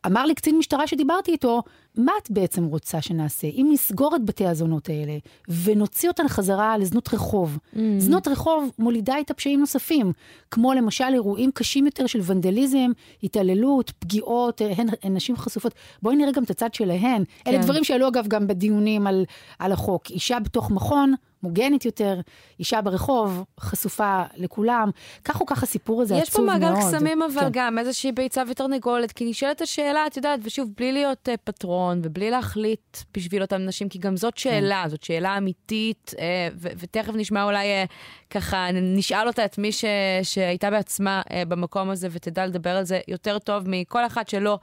[0.05, 1.63] אמר לי קצין משטרה שדיברתי איתו,
[1.97, 3.47] מה את בעצם רוצה שנעשה?
[3.47, 5.17] אם נסגור את בתי הזונות האלה
[5.63, 7.79] ונוציא אותן חזרה לזנות רחוב, mm.
[7.97, 10.11] זנות רחוב מולידה איתה פשעים נוספים,
[10.51, 12.91] כמו למשל אירועים קשים יותר של ונדליזם,
[13.23, 15.73] התעללות, פגיעות, הן, הן נשים חשופות.
[16.01, 17.23] בואי נראה גם את הצד שלהן.
[17.43, 17.51] כן.
[17.51, 19.25] אלה דברים שעלו אגב גם בדיונים על,
[19.59, 20.09] על החוק.
[20.09, 21.13] אישה בתוך מכון,
[21.45, 22.19] מוגנת יותר,
[22.59, 24.89] אישה ברחוב, חשופה לכולם.
[25.23, 26.57] כך או כך הסיפור הזה עצוב מאוד.
[26.57, 27.49] יש פה מעגל קסמים אבל כן.
[27.51, 32.29] גם, איזושהי ביצה ותרנגולת, כי נשאלת השאלה, את יודעת, ושוב, בלי להיות uh, פטרון ובלי
[32.29, 34.89] להחליט בשביל אותן נשים, כי גם זאת שאלה, כן.
[34.89, 36.19] זאת שאלה אמיתית, uh,
[36.55, 37.87] ו- ותכף נשמע אולי uh,
[38.29, 39.85] ככה, נשאל אותה את מי ש-
[40.23, 44.59] שהייתה בעצמה uh, במקום הזה ותדע לדבר על זה יותר טוב מכל אחת שלא.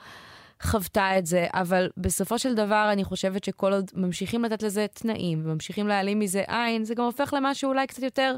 [0.63, 5.43] חוותה את זה, אבל בסופו של דבר אני חושבת שכל עוד ממשיכים לתת לזה תנאים
[5.45, 8.37] וממשיכים להעלים מזה עין, זה גם הופך למשהו אולי קצת יותר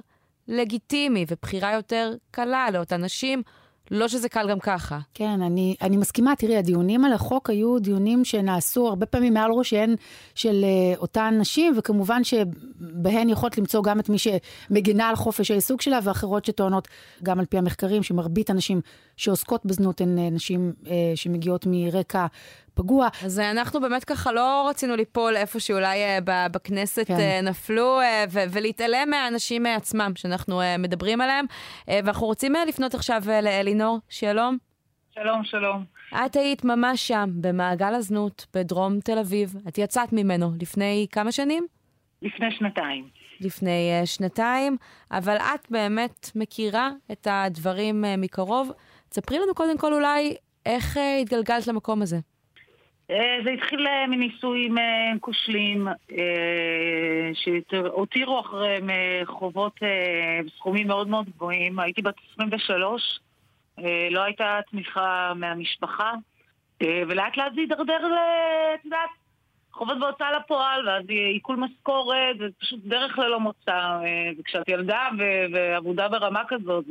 [0.48, 3.42] לגיטימי ובחירה יותר קלה לאותן נשים.
[3.90, 4.98] לא שזה קל גם ככה.
[5.14, 6.36] כן, אני, אני מסכימה.
[6.36, 9.94] תראי, הדיונים על החוק היו דיונים שנעשו הרבה פעמים מעל ראשיהן
[10.34, 15.82] של uh, אותן נשים, וכמובן שבהן יכולת למצוא גם את מי שמגינה על חופש העיסוק
[15.82, 16.88] שלה, ואחרות שטוענות,
[17.22, 18.80] גם על פי המחקרים, שמרבית הנשים
[19.16, 22.26] שעוסקות בזנות הן uh, נשים uh, שמגיעות מרקע
[22.74, 23.08] פגוע.
[23.24, 27.14] אז אנחנו באמת ככה לא רצינו ליפול איפה שאולי uh, בכנסת כן.
[27.14, 31.46] uh, נפלו, ולהתעלם מהאנשים עצמם שאנחנו מדברים עליהם.
[31.88, 34.58] ואנחנו רוצים לפנות עכשיו לאלינור, שלום.
[35.14, 35.84] שלום, שלום.
[36.26, 39.54] את היית ממש שם, במעגל הזנות, בדרום תל אביב.
[39.68, 41.66] את יצאת ממנו לפני כמה שנים?
[42.22, 43.08] לפני שנתיים.
[43.40, 44.76] לפני uh, שנתיים,
[45.10, 48.70] אבל את באמת מכירה את הדברים uh, מקרוב.
[49.12, 52.18] ספרי לנו קודם כל אולי איך uh, התגלגלת למקום הזה.
[53.10, 55.88] אה, זה התחיל אה, מניסויים אה, כושלים
[57.34, 58.90] שהותירו אחריהם
[59.24, 59.80] חובות
[60.46, 61.78] בסכומים מאוד מאוד גבוהים.
[61.78, 63.18] הייתי בת 23,
[64.10, 66.12] לא הייתה תמיכה מהמשפחה,
[66.82, 68.06] ולאט לאט זה הידרדר,
[68.74, 69.10] את יודעת,
[69.72, 73.98] חובות בהוצאה לפועל, ואז עיכול משכורת, זה פשוט דרך ללא מוצא.
[74.38, 75.08] וכשאת ילדה
[75.52, 76.84] ועבודה ברמה כזאת,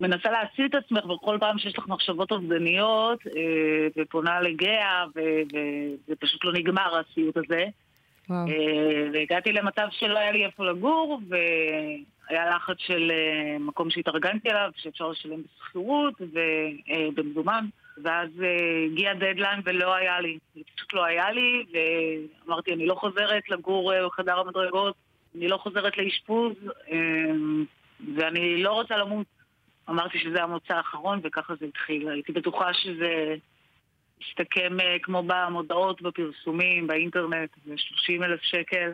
[0.00, 6.44] מנסה להציל את עצמך, וכל פעם שיש לך מחשבות אובדניות, אה, ופונה לגאה, וזה פשוט
[6.44, 7.64] לא נגמר הסיוט הזה.
[8.28, 8.48] וואו.
[8.48, 14.70] אה, והגעתי למצב שלא היה לי איפה לגור, והיה לחץ של אה, מקום שהתארגנתי עליו,
[14.76, 17.64] שאפשר לשלם בשכירות ובמזומן.
[18.04, 18.28] ואז
[18.86, 20.38] הגיע דדליין ולא היה לי.
[20.54, 21.64] זה פשוט לא היה לי,
[22.46, 24.94] ואמרתי, אני לא חוזרת לגור בחדר המדרגות,
[25.36, 26.52] אני לא חוזרת לאשפוז,
[28.16, 29.26] ואני לא רוצה למות.
[29.90, 32.08] אמרתי שזה המוצא האחרון וככה זה התחיל.
[32.08, 33.34] הייתי בטוחה שזה
[34.20, 38.92] יסתכם אה, כמו במודעות, בפרסומים, באינטרנט, ב-30 אלף שקל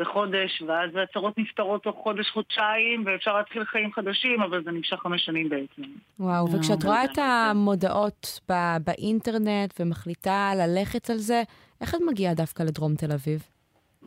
[0.00, 5.48] בחודש, ואז הצהרות נפתרות תוך חודש-חודשיים, ואפשר להתחיל חיים חדשים, אבל זה נמשך חמש שנים
[5.48, 5.82] בעצם.
[6.20, 8.40] וואו, וכשאת רואה את המודעות
[8.84, 11.42] באינטרנט ומחליטה ללכת על זה,
[11.80, 13.57] איך את מגיעה דווקא לדרום תל אביב?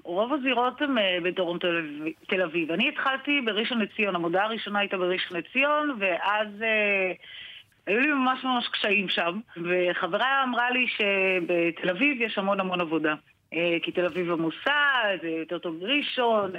[0.04, 1.58] רוב הזירות הן אה, בדרום
[2.28, 2.72] תל אביב.
[2.72, 7.12] אני התחלתי בראשון לציון, המודעה הראשונה הייתה בראשון לציון, ואז אה,
[7.88, 9.40] היו לי ממש ממש קשיים שם.
[9.58, 13.16] וחברה אמרה לי שבתל אביב יש המון המון עבודה.
[13.54, 16.52] אה, כי תל אביב עמוסה, זה יותר טוב בראשון,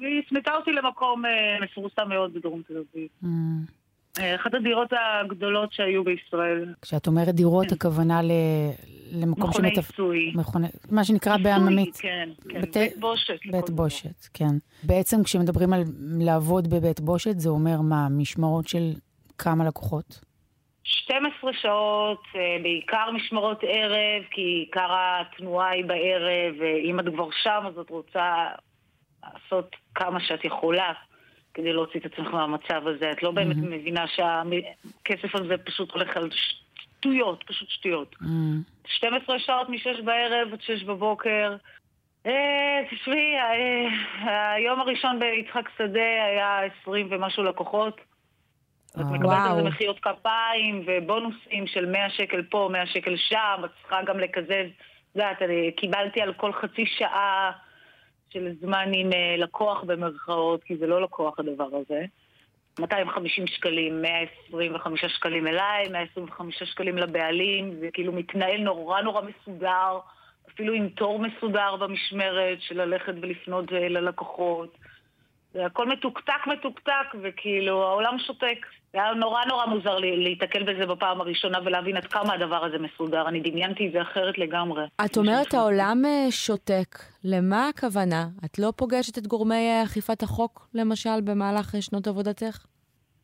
[0.00, 1.22] והיא הפנתה אותי למקום
[1.60, 3.08] מפורסם מאוד בדרום תל אביב.
[4.20, 6.74] אה, אחת הדירות הגדולות שהיו בישראל.
[6.82, 8.30] כשאת אומרת דירות, הכוונה ל...
[9.12, 9.90] למקום מכוני שמטפ...
[9.90, 10.32] עיסוי.
[10.34, 10.66] מכוני...
[10.90, 11.96] מה שנקרא בעממית.
[11.96, 12.60] כן, כן.
[12.60, 13.38] בית- בית בושת.
[13.52, 13.76] בית דבר.
[13.82, 14.54] בושת, כן.
[14.82, 15.82] בעצם כשמדברים על
[16.20, 18.08] לעבוד בבית בושת, זה אומר מה?
[18.10, 18.90] משמרות של
[19.38, 20.20] כמה לקוחות?
[20.84, 27.60] 12 שעות, אה, בעיקר משמרות ערב, כי עיקר התנועה היא בערב, ואם את כבר שם
[27.66, 28.46] אז את רוצה
[29.24, 30.92] לעשות כמה שאת יכולה
[31.54, 33.10] כדי להוציא את עצמך מהמצב הזה.
[33.10, 38.16] את לא באמת מבינה שהכסף הזה פשוט הולך על שטויות, פשוט שטויות.
[38.22, 38.26] Mm,
[38.86, 41.56] 12 שעות מ-6 בערב עד 6 בבוקר.
[42.26, 48.00] אה, תשמעי, אה, היום הראשון ביצחק שדה היה 20 ומשהו לקוחות.
[48.90, 49.62] את אה, מקבלת על זה.
[49.62, 54.50] מחיאות כפיים ובונוסים של 100 שקל פה, 100 שקל שם, את צריכה גם לקזז.
[54.50, 57.52] את יודעת, אני קיבלתי על כל חצי שעה
[58.32, 62.04] של זמן עם אה, לקוח במרכאות, כי זה לא לקוח הדבר הזה.
[62.78, 69.98] 250 שקלים, 125 שקלים אליי, 125 שקלים לבעלים, זה כאילו מתנהל נורא נורא מסודר,
[70.54, 74.78] אפילו עם תור מסודר במשמרת של ללכת ולפנות אה, ללקוחות.
[75.52, 78.66] זה הכל מתוקתק מתוקתק, וכאילו העולם שותק.
[78.94, 83.28] היה נורא נורא מוזר לי להיתקל בזה בפעם הראשונה ולהבין עד כמה הדבר הזה מסודר.
[83.28, 84.84] אני דמיינתי את זה אחרת לגמרי.
[85.04, 88.26] את אומרת העולם אה, שותק, למה הכוונה?
[88.44, 92.66] את לא פוגשת את גורמי אה, אכיפת החוק, למשל, במהלך אה, שנות עבודתך?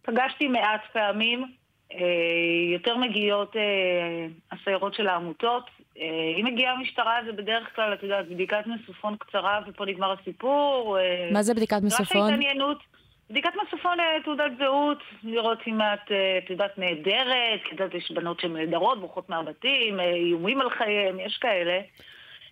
[0.02, 1.44] פגשתי מעט פעמים,
[2.72, 3.57] יותר מגיעות
[4.52, 5.70] הסיירות של העמותות.
[6.40, 10.98] אם מגיעה המשטרה זה בדרך כלל, את יודעת, בדיקת מסופון קצרה ופה נגמר הסיפור.
[11.33, 12.22] מה זה בדיקת רק מסופון?
[12.22, 12.78] ההתעניינות.
[13.31, 17.95] בדיקת מסופון, אה, תעודת זהות, לראות אם את, אה, את יודעת, נהדרת, כי את יודעת,
[17.95, 21.81] יש בנות שהן נהדרות, בורחות מהבתים, אה, איומים על חייהם, יש כאלה.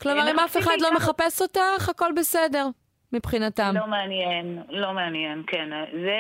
[0.01, 2.67] כלומר, אה, אם אף אחד לא מחפש אותך, הכל בסדר,
[3.13, 3.73] מבחינתם.
[3.75, 5.69] לא מעניין, לא מעניין, כן.
[5.93, 6.19] זה,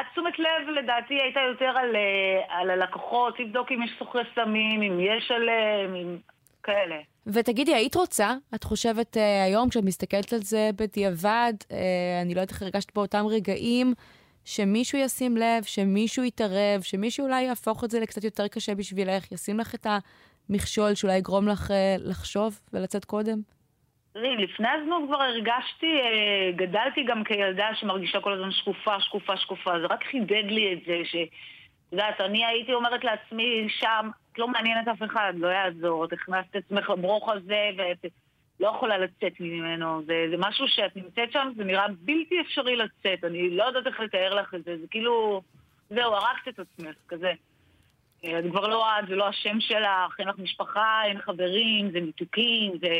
[0.00, 1.96] התשומת לב לדעתי הייתה יותר על,
[2.48, 6.16] על הלקוחות, לבדוק אם יש סוחרי סמים, אם יש עליהם, אם
[6.62, 6.96] כאלה.
[7.26, 11.76] ותגידי, היית רוצה, את חושבת אה, היום, כשאת מסתכלת על זה בדיעבד, אה,
[12.22, 13.94] אני לא יודעת איך הרגשת באותם רגעים,
[14.44, 19.58] שמישהו ישים לב, שמישהו יתערב, שמישהו אולי יהפוך את זה לקצת יותר קשה בשבילך, ישים
[19.58, 19.86] לך את
[20.48, 23.38] המכשול שאולי יגרום לך אה, לחשוב ולצאת קודם?
[24.12, 29.70] תראי, לפני הזנות כבר הרגשתי, אה, גדלתי גם כילדה שמרגישה כל הזמן שקופה, שקופה, שקופה.
[29.80, 31.16] זה רק חידד לי את זה, ש...
[31.88, 36.12] את יודעת, אני הייתי אומרת לעצמי שם, את לא מעניינת אף אחד, לא יעזור, את
[36.12, 38.04] הכנסת את עצמך לברוך הזה, ואת
[38.60, 40.02] לא יכולה לצאת ממנו.
[40.06, 43.24] זה, זה משהו שאת נמצאת שם, זה נראה בלתי אפשרי לצאת.
[43.24, 45.42] אני לא יודעת איך לתאר לך את זה, זה כאילו,
[45.90, 47.32] זהו, הרגת את עצמך, כזה.
[48.24, 52.00] אה, את כבר לא את, זה לא השם שלך, אין לך משפחה, אין חברים, זה
[52.00, 52.98] ניתוקים, זה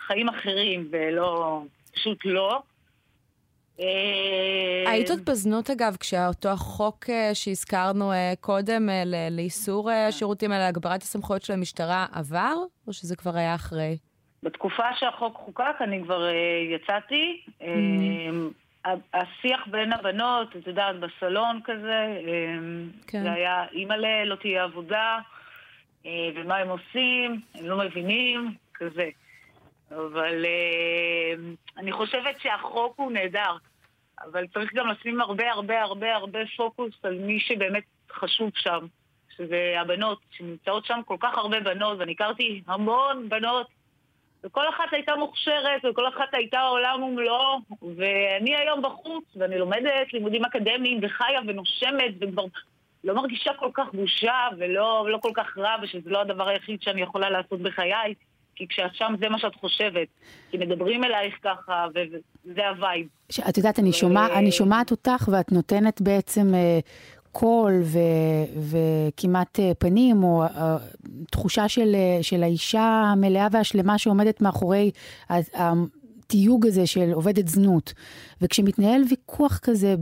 [0.00, 1.62] חיים אחרים, ולא,
[1.94, 2.62] פשוט לא.
[3.80, 8.88] אה, היית עוד בזנות, אגב, כשאותו החוק אה, שהזכרנו אה, קודם
[9.30, 12.54] לאיסור השירותים האלה, להגברת הסמכויות של המשטרה, עבר?
[12.86, 13.96] או שזה כבר היה אחרי?
[14.42, 16.26] בתקופה שהחוק חוקק אני כבר
[16.74, 17.40] יצאתי.
[17.60, 17.64] Mm.
[17.64, 17.70] אה,
[18.84, 22.06] ה- השיח בין הבנות, את יודעת, בסלון כזה,
[23.06, 23.22] כן.
[23.22, 25.18] זה היה, אימא'לה, לא תהיה עבודה,
[26.06, 29.08] ומה הם עושים, הם לא מבינים, כזה.
[29.96, 31.34] אבל אה,
[31.78, 33.56] אני חושבת שהחוק הוא נהדר,
[34.20, 38.86] אבל צריך גם לשים הרבה הרבה הרבה הרבה פוקוס על מי שבאמת חשוב שם,
[39.36, 43.66] שזה הבנות, שנמצאות שם כל כך הרבה בנות, ואני הכרתי המון בנות,
[44.44, 47.58] וכל אחת הייתה מוכשרת, וכל אחת הייתה עולם ומלואו,
[47.96, 52.44] ואני היום בחוץ, ואני לומדת לימודים אקדמיים, וחיה ונושמת, וכבר
[53.04, 57.02] לא מרגישה כל כך בושה, ולא לא כל כך רע, ושזה לא הדבר היחיד שאני
[57.02, 58.14] יכולה לעשות בחיי.
[58.56, 60.08] כי כשאת שם זה מה שאת חושבת.
[60.50, 63.06] כי מדברים אלייך ככה, וזה ה vibe.
[63.48, 66.78] את יודעת, אני, שומע, אני שומעת אותך ואת נותנת בעצם אה,
[67.32, 70.76] קול ו- וכמעט אה, פנים, או אה,
[71.30, 74.90] תחושה של, של האישה המלאה והשלמה שעומדת מאחורי
[76.32, 77.92] התיוג הזה של עובדת זנות.
[78.40, 79.94] וכשמתנהל ויכוח כזה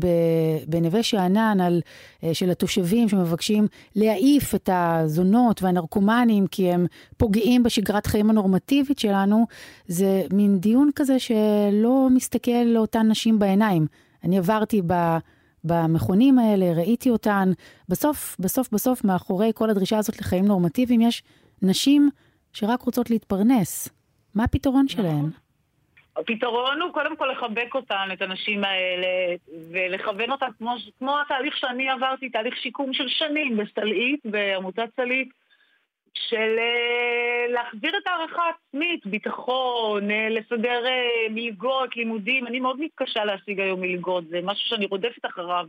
[0.68, 1.80] בנווה שאנן על,
[2.24, 3.66] אה, של התושבים שמבקשים
[3.96, 9.46] להעיף את הזונות והנרקומנים כי הם פוגעים בשגרת חיים הנורמטיבית שלנו,
[9.86, 13.86] זה מין דיון כזה שלא מסתכל לאותן נשים בעיניים.
[14.24, 15.18] אני עברתי ב...
[15.64, 17.52] במכונים האלה, ראיתי אותן.
[17.88, 21.22] בסוף, בסוף, בסוף, מאחורי כל הדרישה הזאת לחיים נורמטיביים, יש
[21.62, 22.10] נשים
[22.52, 23.88] שרק רוצות להתפרנס.
[24.34, 25.30] מה הפתרון שלהן?
[26.20, 29.36] הפתרון הוא קודם כל לחבק אותן, את הנשים האלה,
[29.72, 35.28] ולכוון אותן כמו, כמו התהליך שאני עברתי, תהליך שיקום של שנים בסלעית, בעמותת סלעית,
[36.14, 42.46] של אה, להחזיר את הערכה העצמית, ביטחון, אה, לסדר אה, מלגות, לימודים.
[42.46, 45.66] אני מאוד מתקשה להשיג היום מלגות, זה משהו שאני רודפת אחריו.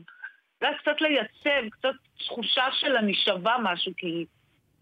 [0.61, 4.25] יודעת, קצת לייצב, קצת תחושה של אני שווה משהו, כי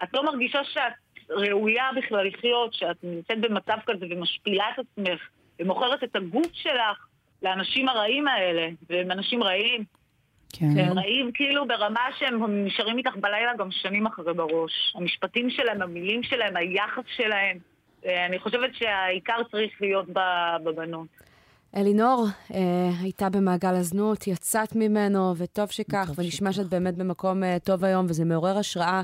[0.04, 0.94] את לא מרגישה שאת
[1.30, 5.30] ראויה בכלל לחיות, שאת נמצאת במצב כזה ומשפילה את עצמך,
[5.60, 7.08] ומוכרת את הגוף שלך
[7.44, 9.84] לאנשים הרעים האלה, והם אנשים רעים.
[10.54, 10.66] כן.
[10.78, 14.94] הם רעים כאילו ברמה שהם נשארים איתך בלילה גם שנים אחרי בראש.
[14.96, 17.58] המשפטים שלהם, המילים שלהם, היחס שלהם.
[18.06, 20.06] אה, אני חושבת שהעיקר צריך להיות
[20.64, 21.08] בבנות.
[21.76, 27.86] אלינור אה, הייתה במעגל הזנות, יצאת ממנו, וטוב שכך, ונשמע שאת באמת במקום אה, טוב
[27.86, 29.02] היום, וזה מעורר השראה.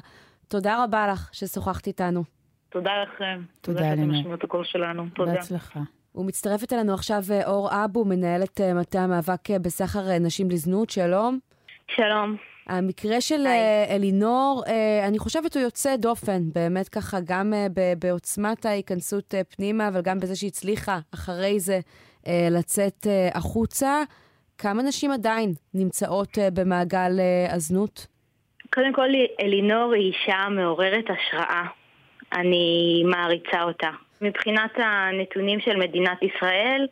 [0.47, 2.23] תודה רבה לך ששוחחת איתנו.
[2.69, 3.41] תודה לכם.
[3.61, 4.07] תודה, שאתם אלינור.
[4.07, 5.05] משמיעים את הקול שלנו.
[5.15, 5.31] תודה.
[5.31, 5.79] בהצלחה.
[6.15, 11.39] ומצטרפת אלינו עכשיו אה, אור אבו, מנהלת אה, מטה המאבק אה, בסחר נשים לזנות, שלום.
[11.95, 12.35] שלום.
[12.67, 13.95] המקרה של היי.
[13.95, 14.63] אלינור,
[15.07, 17.53] אני חושבת הוא יוצא דופן, באמת ככה, גם
[17.99, 21.79] בעוצמת ההיכנסות פנימה, אבל גם בזה שהצליחה אחרי זה
[22.51, 24.03] לצאת החוצה.
[24.57, 27.11] כמה נשים עדיין נמצאות במעגל
[27.49, 28.07] הזנות?
[28.73, 29.09] קודם כל,
[29.41, 31.63] אלינור היא אישה מעוררת השראה.
[32.33, 33.89] אני מעריצה אותה.
[34.21, 36.87] מבחינת הנתונים של מדינת ישראל,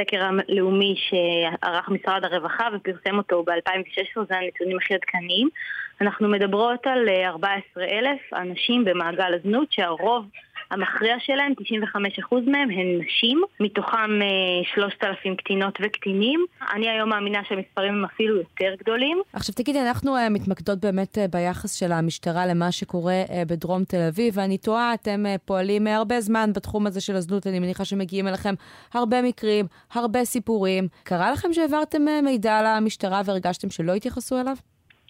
[0.00, 5.48] סקר הלאומי שערך משרד הרווחה ופרסם אותו ב-2016, זה הנתונים הכי עדכניים.
[6.00, 10.26] אנחנו מדברות על אה, 14,000 אנשים במעגל הזנות, שהרוב
[10.70, 16.44] המכריע שלהם, 95% מהם, הן נשים, מתוכם אה, 3,000 קטינות וקטינים.
[16.74, 19.18] אני היום מאמינה שהמספרים הם אפילו יותר גדולים.
[19.32, 24.34] עכשיו תגידי, אנחנו uh, מתמקדות באמת uh, ביחס של המשטרה למה שקורה בדרום תל אביב,
[24.36, 28.54] ואני תוהה, אתם פועלים הרבה זמן בתחום הזה של הזנות, אני מניחה שמגיעים אליכם
[28.94, 30.88] הרבה מקרים, הרבה סיפורים.
[31.04, 34.56] קרה לכם שהעברתם מידע למשטרה והרגשתם שלא התייחסו אליו?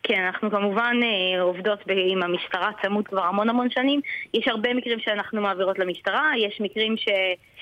[0.09, 4.01] כן, אנחנו כמובן אה, עובדות עם המשטרה צמוד כבר המון המון שנים.
[4.35, 7.09] יש הרבה מקרים שאנחנו מעבירות למשטרה, יש מקרים ש,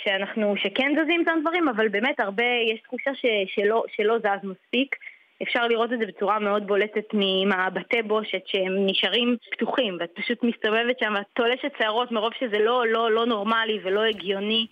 [0.02, 4.96] שאנחנו, שכן זזים את הדברים, אבל באמת הרבה, יש תחושה ש, שלא, שלא זז מספיק.
[5.42, 7.14] אפשר לראות את זה בצורה מאוד בולטת
[7.46, 12.86] מהבתי בושת שהם נשארים פתוחים ואת פשוט מסתובבת שם ואת תולשת שערות מרוב שזה לא,
[12.86, 14.66] לא, לא נורמלי ולא הגיוני.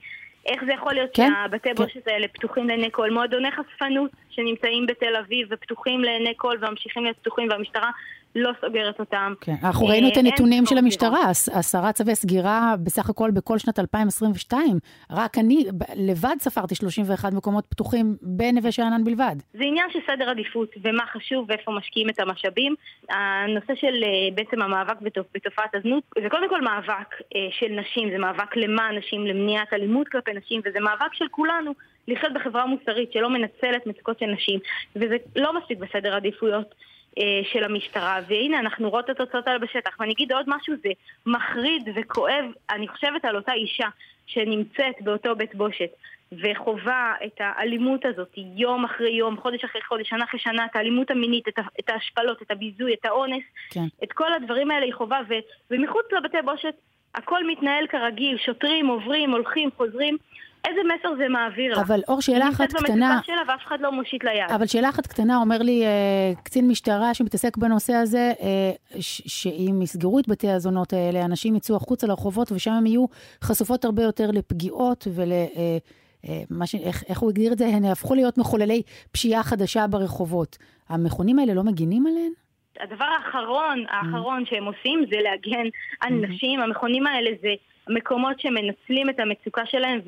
[0.46, 1.74] איך זה יכול להיות כן, שהבתי כן.
[1.74, 3.10] בושת האלה פתוחים לעיני כל?
[3.10, 7.90] מועדוני חשפנות שנמצאים בתל אביב ופתוחים לעיני כל וממשיכים להיות פתוחים והמשטרה
[8.34, 9.32] לא סוגרת אותם.
[9.40, 13.30] כן, אנחנו אה, ראינו את אין הנתונים של המשטרה, עש- עשרה צווי סגירה בסך הכל
[13.30, 14.78] בכל שנת 2022.
[15.10, 15.64] רק אני
[15.96, 19.36] לבד ספרתי 31 מקומות פתוחים בנווה שאנן בלבד.
[19.54, 22.74] זה עניין של סדר עדיפות ומה חשוב ואיפה משקיעים את המשאבים.
[23.08, 25.26] הנושא של אה, בעצם המאבק בתופ...
[25.34, 30.08] בתופעת הזנות זה קודם כל מאבק אה, של נשים, זה מאבק למען נשים, למניעת אלימות
[30.08, 31.72] כלפי נשים וזה מאבק של כולנו
[32.08, 34.60] לחיות בחברה מוסרית שלא מנצלת מצוקות של נשים
[34.96, 36.74] וזה לא מספיק בסדר עדיפויות.
[37.18, 39.90] אה, של המשטרה, והנה אנחנו רואות את התוצאות האלה בשטח.
[40.00, 40.88] ואני אגיד עוד משהו, זה
[41.26, 43.88] מחריד וכואב, אני חושבת על אותה אישה
[44.26, 45.90] שנמצאת באותו בית בושת
[46.32, 51.10] וחווה את האלימות הזאת יום אחרי יום, חודש אחרי חודש, שנה אחרי שנה, את האלימות
[51.10, 53.84] המינית, את, את ההשפלות, את הביזוי, את האונס, כן.
[54.04, 55.34] את כל הדברים האלה היא חווה, ו,
[55.70, 56.74] ומחוץ לבתי בושת
[57.14, 60.16] הכל מתנהל כרגיל, שוטרים עוברים, הולכים, חוזרים.
[60.68, 61.82] איזה מסר זה מעביר לה?
[61.82, 63.14] אבל אור, שאלה היא אחת נמצאת קטנה.
[63.14, 64.50] במצוקה שלה ואף אחד לא מושיט לה יד.
[64.54, 70.18] אבל שאלה אחת קטנה, אומר לי אה, קצין משטרה שמתעסק בנושא הזה, אה, שאם יסגרו
[70.18, 73.06] את בתי הזונות האלה, אנשים יצאו החוצה לרחובות ושם הם יהיו
[73.44, 75.32] חשופות הרבה יותר לפגיעות ול...
[75.32, 75.78] אה,
[76.28, 76.74] אה, מה ש...
[76.74, 77.66] איך, איך הוא הגדיר את זה?
[77.66, 80.58] הן הפכו להיות מחוללי פשיעה חדשה ברחובות.
[80.88, 82.32] המכונים האלה לא מגינים עליהן?
[82.80, 85.68] הדבר האחרון, האחרון שהם עושים זה להגן
[86.00, 86.60] על נשים.
[86.60, 87.48] המכונים האלה זה
[87.88, 90.00] מקומות שמנצלים את המצוקה שלהם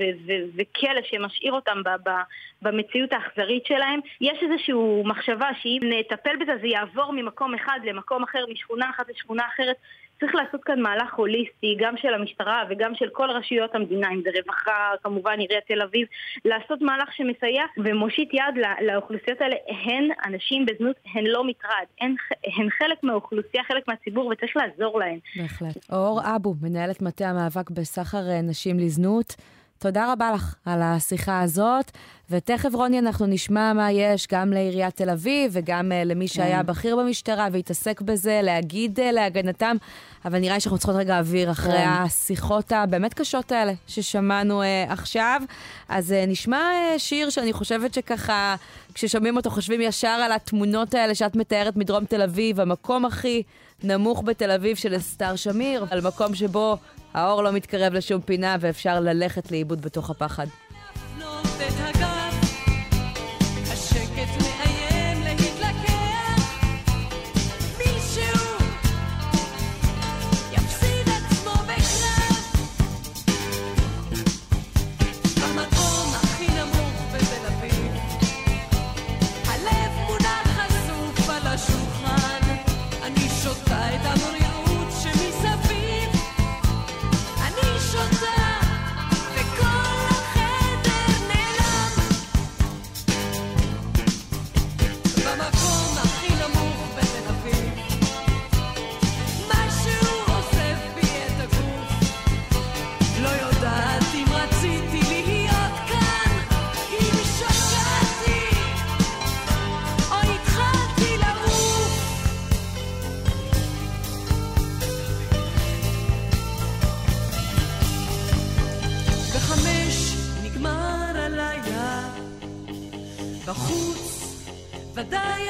[0.57, 2.23] וכלא שמשאיר אותם ב- ב-
[2.63, 4.01] במציאות האכזרית שלהם.
[4.21, 9.43] יש איזושהי מחשבה שאם נטפל בזה זה יעבור ממקום אחד למקום אחר, משכונה אחת לשכונה
[9.55, 9.77] אחרת.
[10.21, 14.31] צריך לעשות כאן מהלך הוליסטי, גם של המשטרה וגם של כל רשויות המדינה, אם זה
[14.41, 16.07] רווחה, כמובן עיריית תל אביב,
[16.45, 19.57] לעשות מהלך שמסייע ומושיט יד לא- לאוכלוסיות האלה.
[19.69, 22.15] הן, אנשים בזנות, הן לא מטרד, הן,
[22.57, 25.19] הן חלק מהאוכלוסייה, חלק מהציבור, וצריך לעזור להן.
[25.37, 25.91] בהחלט.
[25.93, 29.35] אור אבו, מנהלת מטה המאבק בסחר נשים לזנות.
[29.79, 31.91] תודה רבה לך על השיחה הזאת,
[32.31, 36.97] ותכף רוני אנחנו נשמע מה יש גם לעיריית תל אביב וגם uh, למי שהיה בכיר
[36.97, 39.77] במשטרה והתעסק בזה, להגיד uh, להגנתם,
[40.25, 41.89] אבל נראה לי שאנחנו צריכות רגע אוויר אחרי כן.
[41.89, 45.43] השיחות הבאמת קשות האלה ששמענו uh, עכשיו.
[45.89, 48.57] אז uh, נשמע uh, שיר שאני חושבת שככה,
[48.95, 53.43] כששומעים אותו חושבים ישר על התמונות האלה שאת מתארת מדרום תל אביב, המקום הכי
[53.83, 56.77] נמוך בתל אביב של אסתר שמיר, על מקום שבו
[57.15, 60.47] האור לא מתקרב לשום פינה ואפשר ללכת לאיבוד בתוך הפחד.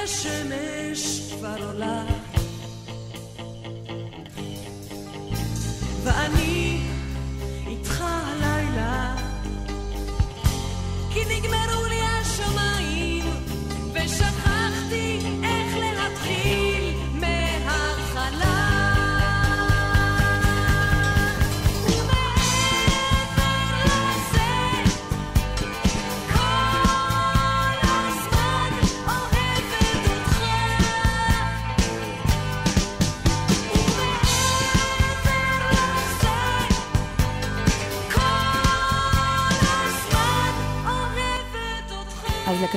[0.05, 2.05] השמש כבר עולה.
[6.05, 6.81] ואני
[7.67, 9.17] איתך הלילה
[11.13, 11.84] כי נגמרו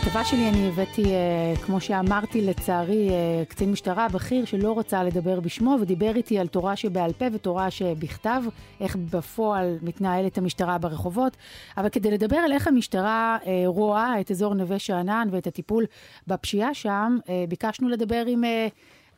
[0.08, 5.04] אז לכתבה שלי אני הבאתי, אה, כמו שאמרתי, לצערי, אה, קצין משטרה בכיר שלא רצה
[5.04, 8.44] לדבר בשמו ודיבר איתי על תורה שבעל פה ותורה שבכתב,
[8.82, 11.38] איך בפועל מתנהלת המשטרה ברחובות.
[11.78, 15.86] אבל כדי לדבר על איך המשטרה אה, רואה את אזור נווה שאנן ואת הטיפול
[16.28, 18.68] בפשיעה שם, אה, ביקשנו לדבר עם אה,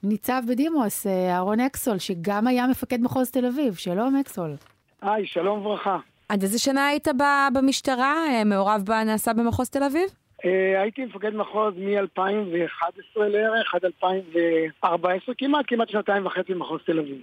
[0.04, 3.76] ניצב בדימוס, אה, אהרון אקסול, שגם היה מפקד מחוז תל אביב.
[3.76, 4.56] שלום, אקסול.
[5.02, 5.98] היי, שלום וברכה.
[6.30, 7.08] עד איזה שנה היית
[7.54, 8.44] במשטרה?
[8.46, 10.19] מעורב בנעשה במחוז תל אביב?
[10.46, 17.22] אה, הייתי מפקד מחוז מ-2011 לערך עד 2014, כמעט, כמעט שנתיים וחצי במחוז תל אביב.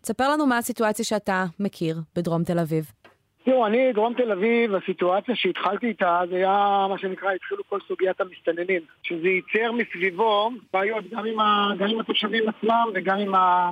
[0.00, 2.84] תספר לנו מה הסיטואציה שאתה מכיר בדרום תל אביב.
[3.44, 8.20] תראו, אני, דרום תל אביב, הסיטואציה שהתחלתי איתה, זה היה מה שנקרא, התחילו כל סוגיית
[8.20, 8.82] המסתננים.
[9.02, 13.70] שזה ייצר מסביבו בעיות גם עם, ה, גם עם התושבים עצמם וגם עם, ה,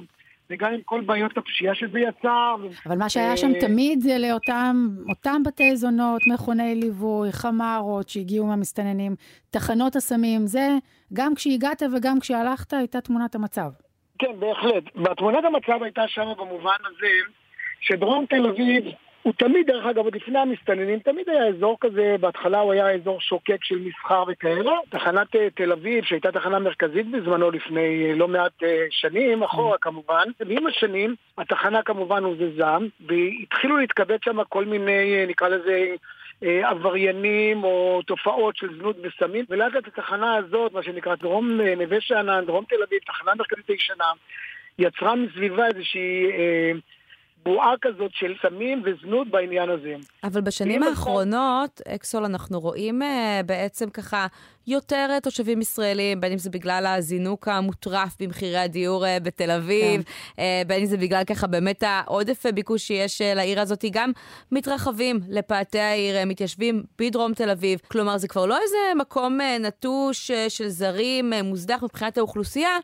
[0.50, 2.56] וגם עם כל בעיות הפשיעה שזה יצר.
[2.86, 8.46] אבל מה שהיה אה, שם תמיד זה לאותם אותם בתי זונות, מכוני ליווי, חמרות שהגיעו
[8.46, 9.14] מהמסתננים,
[9.50, 10.68] תחנות הסמים, זה
[11.12, 13.70] גם כשהגעת וגם כשהלכת הייתה תמונת המצב.
[14.18, 14.84] כן, בהחלט.
[14.96, 17.12] בתמונת המצב הייתה שם במובן הזה
[17.80, 18.84] שדרום תל אביב
[19.24, 23.20] הוא תמיד, דרך אגב, עוד לפני המסתננים, תמיד היה אזור כזה, בהתחלה הוא היה אזור
[23.20, 24.72] שוקק של מסחר וכאלה.
[24.90, 29.78] תחנת אה, תל אביב, שהייתה תחנה מרכזית בזמנו לפני אה, לא מעט אה, שנים, אחורה
[29.78, 32.64] כמובן, ועם השנים התחנה כמובן הוזזה,
[33.06, 35.94] והתחילו להתכבד שם כל מיני, אה, נקרא לזה...
[36.42, 42.44] עבריינים או תופעות של זנות וסמים, ולאט לאט התחנה הזאת, מה שנקרא דרום נווה שאנן,
[42.46, 44.04] דרום תל אביב, תחנה מרכזית הישנה,
[44.78, 46.72] יצרה מסביבה איזושהי אה,
[47.44, 49.94] בועה כזאת של סמים וזנות בעניין הזה.
[50.24, 54.26] אבל בשנים האחרונות, אקסול, אנחנו רואים אה, בעצם ככה
[54.66, 60.02] יותר אה, תושבים ישראלים, בין אם זה בגלל הזינוק המוטרף במחירי הדיור אה, בתל אביב,
[60.38, 64.12] אה, בין אם זה בגלל ככה באמת העודף ביקוש שיש אה, לעיר הזאת, גם
[64.52, 67.80] מתרחבים לפאתי העיר, מתיישבים בדרום תל אביב.
[67.88, 72.78] כלומר, זה כבר לא איזה מקום אה, נטוש אה, של זרים, אה, מוזנח מבחינת האוכלוסייה.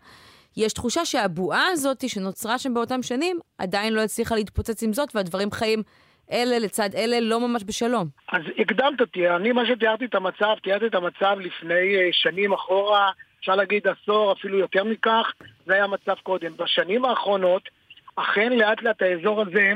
[0.56, 5.50] יש תחושה שהבועה הזאת שנוצרה שם באותם שנים, עדיין לא הצליחה להתפוצץ עם זאת, והדברים
[5.50, 5.82] חיים
[6.32, 8.08] אלה לצד אלה לא ממש בשלום.
[8.32, 13.10] אז הקדמת אותי, אני מה שתיארתי את המצב, תיארתי את המצב לפני אה, שנים אחורה,
[13.40, 15.32] אפשר להגיד עשור, אפילו יותר מכך,
[15.66, 16.56] זה היה המצב קודם.
[16.56, 17.62] בשנים האחרונות,
[18.16, 19.72] אכן לאט לאט האזור הזה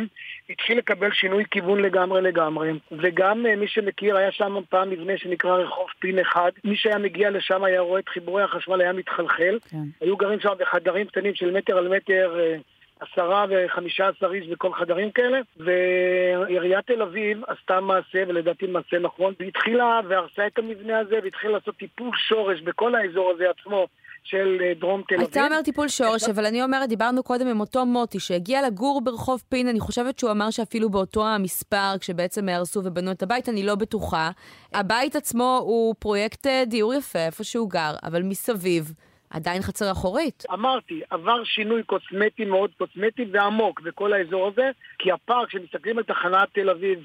[0.51, 2.72] התחיל לקבל שינוי כיוון לגמרי לגמרי.
[2.93, 6.51] וגם אה, מי שמכיר, היה שם פעם מבנה שנקרא רחוב פין אחד.
[6.64, 9.59] מי שהיה מגיע לשם היה רואה את חיבורי החשמל, היה מתחלחל.
[9.70, 9.85] כן.
[10.01, 12.57] היו גרים שם בחדרים קטנים של מטר על מטר, אה,
[13.01, 19.35] עשרה וחמישה עשר איש בכל חדרים כאלה, ועיריית תל אביב עשתה מעשה, ולדעתי מעשה נכון,
[19.41, 23.87] והתחילה והרסה את המבנה הזה, והתחילה לעשות טיפול שורש בכל האזור הזה עצמו.
[24.25, 25.29] של אה, דרום תל אביב.
[25.29, 29.43] אתה אומר טיפול שורש, אבל אני אומרת, דיברנו קודם עם אותו מוטי שהגיע לגור ברחוב
[29.49, 33.75] פין, אני חושבת שהוא אמר שאפילו באותו המספר, כשבעצם הרסו ובנו את הבית, אני לא
[33.75, 34.31] בטוחה.
[34.72, 38.93] הבית עצמו הוא פרויקט אה, דיור יפה, איפה שהוא גר, אבל מסביב
[39.31, 40.45] עדיין חצר אחורית.
[40.53, 46.49] אמרתי, עבר שינוי קוסמטי מאוד קוסמטי ועמוק בכל האזור הזה, כי הפארק, כשמסתכלים על תחנת
[46.53, 46.99] תל אביב,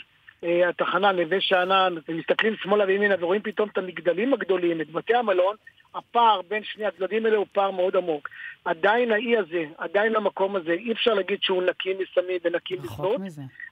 [0.43, 5.55] התחנה נווה שאנן, ומסתכלים שמאלה וימינה ורואים פתאום את המגדלים הגדולים, את בתי המלון,
[5.95, 8.29] הפער בין שני הצדדים האלה הוא פער מאוד עמוק.
[8.65, 13.21] עדיין האי הזה, עדיין המקום הזה, אי אפשר להגיד שהוא נקי מסמים ונקי מסדות,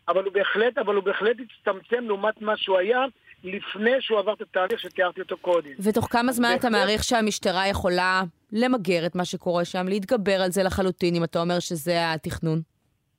[0.08, 3.06] אבל הוא בהחלט, אבל הוא בהחלט הצטמצם לעומת מה שהוא היה
[3.44, 5.70] לפני שהוא עבר את התהליך שתיארתי אותו קודם.
[5.80, 10.64] ותוך כמה זמן אתה מעריך שהמשטרה יכולה למגר את מה שקורה שם, להתגבר על זה
[10.64, 12.77] לחלוטין, אם אתה אומר שזה התכנון?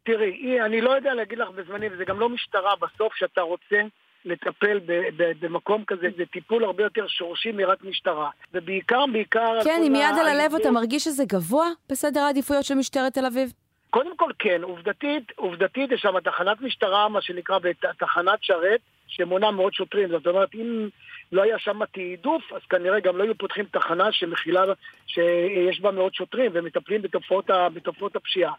[0.08, 3.76] תראי, אני לא יודע להגיד לך בזמנים, וזה גם לא משטרה, בסוף שאתה רוצה
[4.24, 8.30] לטפל ב- ב- במקום כזה, זה טיפול הרבה יותר שורשי מרק משטרה.
[8.54, 9.64] ובעיקר, בעיקר...
[9.64, 13.52] כן, עם יד על הלב אתה מרגיש שזה גבוה בסדר העדיפויות של משטרת תל אביב?
[13.90, 19.74] קודם כל כן, עובדתית, עובדתית יש שם תחנת משטרה, מה שנקרא, בתחנת שרת, שמונה מאות
[19.74, 20.08] שוטרים.
[20.08, 20.88] זאת אומרת, אם
[21.32, 24.62] לא היה שם תעדוף, אז כנראה גם לא היו פותחים תחנה שמכילה,
[25.06, 28.52] שיש בה מאות שוטרים ומטפלים בתופעות, בתופעות הפשיעה.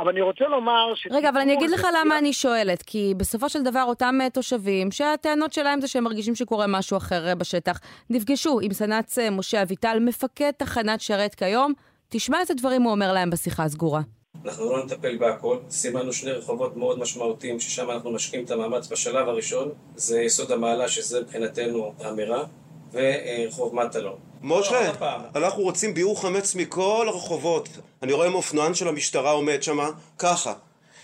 [0.00, 1.08] אבל אני רוצה לומר ש...
[1.10, 4.90] רגע, אבל אני אגיד לך למה אני שואלת, כי בסופו של דבר אותם אה, תושבים,
[4.90, 7.80] שהטענות שלהם זה שהם מרגישים שקורה משהו אחר אה, בשטח,
[8.10, 11.72] נפגשו עם סנ"צ אה, משה אביטל, מפקד תחנת שרת כיום,
[12.08, 14.00] תשמע איזה דברים הוא אומר להם בשיחה הסגורה.
[14.44, 15.58] אנחנו לא נטפל בהכל.
[15.70, 19.68] סימנו שני רחובות מאוד משמעותיים, ששם אנחנו משקיעים את המאמץ בשלב הראשון.
[19.94, 22.44] זה יסוד המעלה, שזה מבחינתנו אמירה,
[22.92, 24.16] ורחוב מטלון.
[24.42, 25.20] משה, פעם.
[25.34, 27.68] אנחנו רוצים ביעור חמץ מכל הרחובות.
[28.02, 30.52] אני רואה מאופנוען של המשטרה עומד שמה, ככה.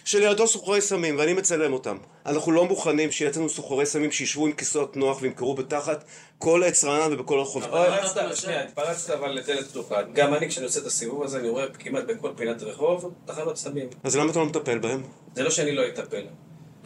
[0.04, 1.96] שלידו סוחרי סמים, ואני מצלם אותם.
[2.26, 6.04] אנחנו לא מוכנים שיהיה אצלנו סוחרי סמים שישבו עם כיסאות נוח וימכרו בתחת
[6.38, 7.64] כל עץ רענן ובכל הרחוב.
[7.64, 10.02] אבל התפרצת, שנייה, התפרצת אבל לדלת פתוחה.
[10.02, 13.88] גם אני, כשאני עושה את הסיבוב הזה, אני רואה כמעט בכל פינת רחוב תחנות סמים.
[14.04, 15.02] אז למה אתה לא מטפל בהם?
[15.34, 16.22] זה לא שאני לא אטפל.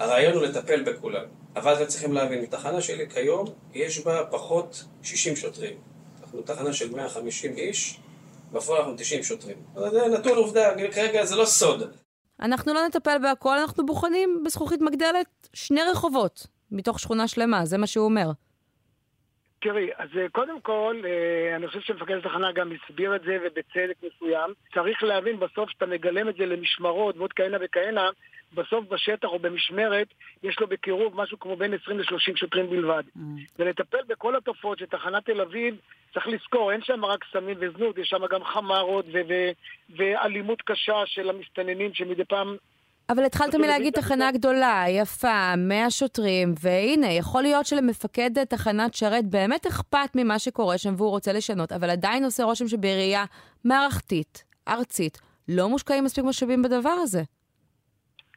[0.00, 1.24] הרעיון הוא לטפל בכולם.
[1.56, 5.76] אבל אתם צריכים להבין, התחנה שלי כיום, יש בה פחות 60 שוטרים.
[6.20, 8.00] אנחנו תחנה של 150 איש,
[8.52, 9.56] בפועל אנחנו 90 שוטרים.
[9.74, 11.96] אבל זה נתון עובדה, כרגע זה לא סוד.
[12.40, 17.86] אנחנו לא נטפל בהכל, אנחנו בוחנים בזכוכית מגדלת שני רחובות, מתוך שכונה שלמה, זה מה
[17.86, 18.30] שהוא אומר.
[19.62, 23.96] תראי, אז אה, קודם כל, אה, אני חושב שמפקד התחנה גם הסביר את זה, ובצדק
[24.02, 24.52] מסוים.
[24.74, 28.10] צריך להבין בסוף שאתה מגלם את זה למשמרות ועוד כהנה וכהנה,
[28.54, 30.08] בסוף בשטח או במשמרת,
[30.42, 33.02] יש לו בקירוב משהו כמו בין 20 ל-30 שוטרים בלבד.
[33.58, 35.74] ולטפל בכל התופעות של תחנת תל אביב,
[36.14, 39.50] צריך לזכור, אין שם רק סמים וזנות, יש שם גם חמרות ו- ו-
[39.96, 42.56] ואלימות קשה של המסתננים שמדי פעם
[43.10, 49.66] אבל התחלת מלהגיד תחנה גדולה, יפה, 100 שוטרים, והנה, יכול להיות שלמפקד תחנת שרת באמת
[49.66, 53.24] אכפת ממה שקורה שם והוא רוצה לשנות, אבל עדיין עושה רושם שבראייה
[53.64, 57.22] מערכתית, ארצית, לא מושקעים מספיק משאבים בדבר הזה.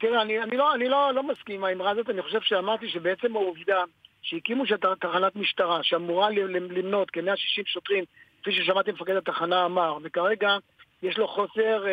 [0.03, 3.35] תראה, אני, אני, לא, אני לא, לא מסכים עם האמרה הזאת, אני חושב שאמרתי שבעצם
[3.35, 3.83] העובדה
[4.21, 4.63] שהקימו
[4.99, 8.03] תחנת משטרה שאמורה למנות כ-160 שוטרים,
[8.41, 10.57] כפי ששמעתי מפקד התחנה אמר, וכרגע
[11.03, 11.89] יש לו חוסר, אה,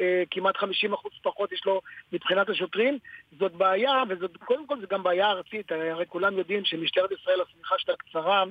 [0.00, 0.66] אה, כמעט 50%
[1.22, 1.80] פחות יש לו
[2.12, 2.98] מבחינת השוטרים,
[3.38, 7.74] זאת בעיה, וזאת קודם כל זו גם בעיה ארצית, הרי כולם יודעים שמשטרת ישראל השמיכה
[7.78, 8.44] שלה קצרה,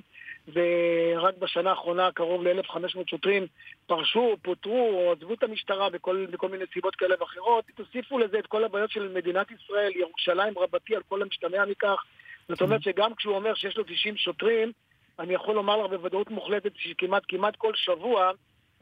[0.47, 3.47] ורק בשנה האחרונה קרוב ל-1,500 שוטרים
[3.87, 7.65] פרשו, פוטרו או עזבו את המשטרה בכל, בכל מיני סיבות כאלה ואחרות.
[7.75, 12.03] תוסיפו לזה את כל הבעיות של מדינת ישראל, ירושלים רבתי על כל המשתמע מכך.
[12.49, 14.71] זאת אומרת שגם כשהוא אומר שיש לו 90 שוטרים,
[15.19, 18.31] אני יכול לומר לך בוודאות מוחלטת שכמעט כמעט כל שבוע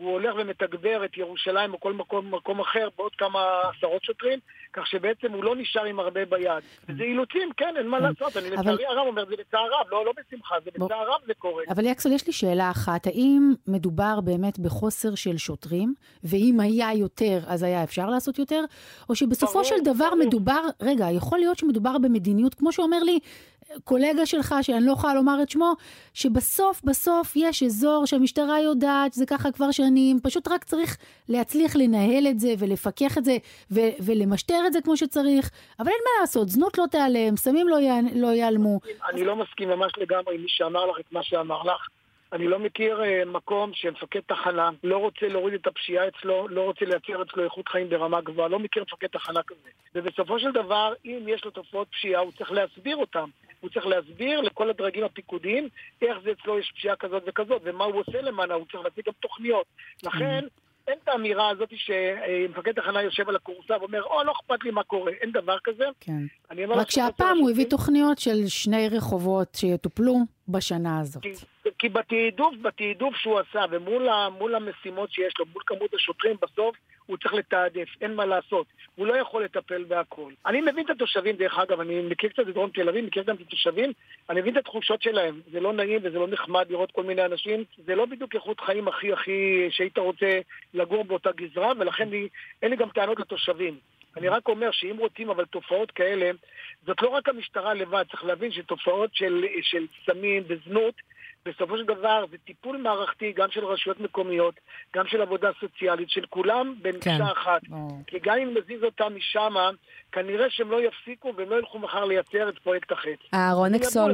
[0.02, 3.40] הוא הולך ומתגבר את ירושלים או כל מקום, מקום אחר בעוד כמה
[3.78, 4.40] עשרות שוטרים,
[4.74, 6.64] כך שבעצם הוא לא נשאר עם הרבה ביד.
[6.90, 10.06] וזה אילוצים, כן, אין מה לעשות, אני אבל- לצערי הרב אומר, זה בצער רב, לא,
[10.06, 11.64] לא בשמחה, זה בצער רב זה קורה.
[11.70, 13.08] אבל יקסול, יש לי שאלה אחת.
[13.08, 15.94] האם מדובר באמת בחוסר של שוטרים,
[16.24, 18.64] ואם היה יותר, אז היה אפשר לעשות יותר?
[19.10, 20.16] או שבסופו של דבר.
[20.20, 23.20] מדובר, רגע, יכול להיות שמדובר במדיניות, כמו שאומר לי
[23.84, 25.74] קולגה שלך, שאני לא יכולה לומר את שמו,
[26.14, 30.98] שבסוף בסוף יש אזור שהמשטרה יודעת, זה ככה כבר שנים, פשוט רק צריך
[31.30, 33.38] להצליח לנהל את זה ולפקח את זה
[33.72, 35.50] ו- ולמשטר את זה כמו שצריך,
[35.80, 38.80] אבל אין מה לעשות, זנות לא תיעלם, סמים לא, יע- לא ייעלמו.
[39.10, 41.88] אני לא מסכים ממש לגמרי עם מי שאמר לך את מה שאמר לך.
[42.34, 46.86] אני לא מכיר אה, מקום שמפקד תחנה לא רוצה להוריד את הפשיעה אצלו, לא רוצה
[46.86, 49.70] לייצר אצלו איכות חיים ברמה גבוהה, לא מכיר מפקד תחנה כזה.
[49.96, 53.26] ובסופו של דבר, אם יש לו תופעות פשיעה, הוא צריך להסביר אותן.
[53.62, 55.70] הוא צריך להסביר לכל הדרגים הפיקודיים
[56.02, 59.14] איך זה אצלו יש פשיעה כזאת וכזאת, ומה הוא עושה למענה, הוא צריך להציג גם
[59.20, 59.66] תוכניות.
[60.04, 60.46] לכן,
[60.88, 64.84] אין את האמירה הזאת שמפקד תחנה יושב על הכורסה ואומר, או, לא אכפת לי מה
[64.84, 65.86] קורה, אין דבר כזה.
[66.00, 66.22] כן.
[66.70, 70.16] רק שהפעם הוא הביא תוכניות של שני רחובות שיטופלו
[70.52, 71.24] בשנה הזאת.
[71.24, 71.34] כי,
[71.80, 76.76] כי בתעדוף, בתעדוף שהוא עשה, ומול ה, המשימות שיש לו, מול כמות השוטרים, בסוף
[77.06, 78.68] הוא צריך לתעדף, אין מה לעשות.
[78.96, 80.32] הוא לא יכול לטפל בהכל.
[80.46, 83.36] אני מבין את התושבים, דרך אגב, אני מכיר קצת את דרום תל אביב, מכיר גם
[83.36, 83.92] את התושבים,
[84.30, 85.42] אני מבין את התחושות שלהם.
[85.52, 87.64] זה לא נעים וזה לא נחמד לראות כל מיני אנשים.
[87.86, 90.40] זה לא בדיוק איכות חיים הכי הכי שהיית רוצה
[90.74, 92.28] לגור באותה גזרה, ולכן לי,
[92.62, 93.78] אין לי גם טענות לתושבים.
[94.18, 96.32] אני רק אומר שאם רוצים אבל תופעות כאלה,
[96.86, 100.96] זאת לא רק המשטרה לבד, צריך להבין שתופעות של, של סמים וזנות,
[101.46, 104.56] בסופו של דבר זה טיפול מערכתי גם של רשויות מקומיות,
[104.96, 107.22] גם של עבודה סוציאלית, של כולם במקשה כן.
[107.22, 107.62] אחת.
[108.08, 109.54] כי גם אם נזיז אותם משם,
[110.12, 113.20] כנראה שהם לא יפסיקו והם לא ילכו מחר לייצר את פרויקט החץ.
[113.34, 114.14] אהרון אקסול.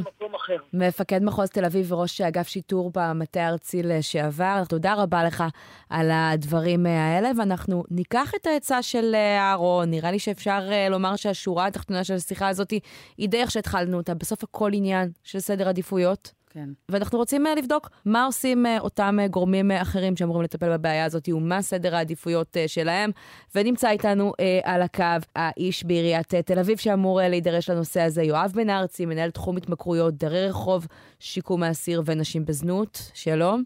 [0.73, 5.43] מפקד מחוז תל אביב וראש אגף שיטור במטה הארצי לשעבר, תודה רבה לך
[5.89, 9.91] על הדברים האלה, ואנחנו ניקח את העצה של אה, אהרון.
[9.91, 12.71] נראה לי שאפשר אה, לומר שהשורה התחתונה של השיחה הזאת
[13.17, 14.13] היא די איך שהתחלנו אותה.
[14.13, 16.36] בסוף הכל עניין של סדר עדיפויות.
[16.57, 16.69] כן.
[16.89, 21.29] ואנחנו רוצים אה, לבדוק מה עושים אה, אותם אה, גורמים אחרים שאמורים לטפל בבעיה הזאת,
[21.29, 23.11] ומה סדר העדיפויות שלהם.
[23.55, 24.33] ונמצא איתנו
[24.63, 25.03] על הקו
[25.35, 30.47] האיש בעיריית תל אביב שאמור להידרש לנושא הזה, יואב בן ארצי, מנהל תחום התמכרויות, דרי
[30.47, 30.87] רחוב,
[31.19, 33.11] שיקום האסיר ונשים בזנות.
[33.13, 33.63] שלום.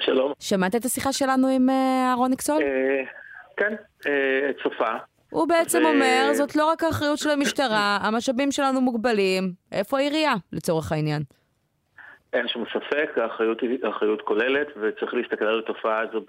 [0.00, 0.32] שלום.
[0.38, 2.62] שמעת את השיחה שלנו עם אה, אהרון אקסול?
[2.62, 3.04] אה,
[3.56, 3.74] כן,
[4.06, 4.92] אה, צופה.
[5.30, 9.52] הוא בעצם ו- אומר, זאת לא רק האחריות של המשטרה, המשאבים שלנו מוגבלים.
[9.72, 11.22] איפה העירייה, לצורך העניין?
[12.36, 16.20] אין שום ספק, האחריות היא אחריות כוללת, וצריך להסתכל על התופעה הזו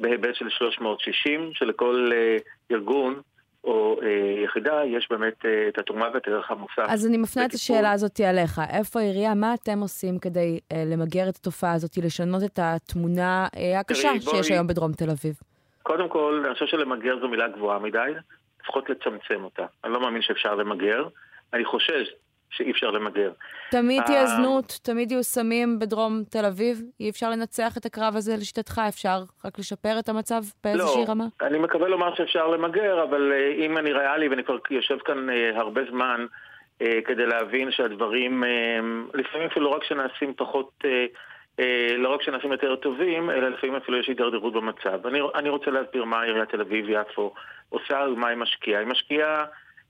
[0.00, 2.36] בהיבט של 360, שלכל אה,
[2.70, 3.20] ארגון
[3.64, 6.84] או אה, יחידה יש באמת אה, את התרומה ואת הערך המוסף.
[6.88, 7.54] אז אני מפנה את.
[7.54, 8.60] השאלה הזאת עליך.
[8.70, 13.80] איפה העירייה, מה אתם עושים כדי אה, למגר את התופעה הזאת, לשנות את התמונה אה,
[13.80, 15.34] הקשה תראי, שיש היום בדרום תל אביב?
[15.82, 18.12] קודם כל, אני חושב שלמגר זו מילה גבוהה מדי,
[18.62, 19.66] לפחות לצמצם אותה.
[19.84, 21.08] אני לא מאמין שאפשר למגר,
[21.52, 22.14] אני חושש
[22.56, 23.32] שאי אפשר למגר.
[23.70, 26.82] תמיד אה, תהיה זנות, תמיד יהיו סמים בדרום תל אביב.
[27.00, 31.24] אי אפשר לנצח את הקרב הזה לשיטתך, אפשר רק לשפר את המצב באיזושהי לא, רמה?
[31.42, 35.50] אני מקווה לומר שאפשר למגר, אבל אה, אם אני ריאלי, ואני כבר יושב כאן אה,
[35.54, 36.26] הרבה זמן,
[36.82, 38.78] אה, כדי להבין שהדברים, אה,
[39.14, 41.06] לפעמים אפילו לא רק שנעשים פחות, אה,
[41.60, 45.06] אה, לא רק שנעשים יותר טובים, אלא לפעמים אפילו יש הידרדרות במצב.
[45.06, 47.34] אני, אני רוצה להסביר מה עיריית תל אביב-יפו
[47.68, 48.80] עושה ומה היא משקיעה.
[48.80, 49.44] היא משקיעה,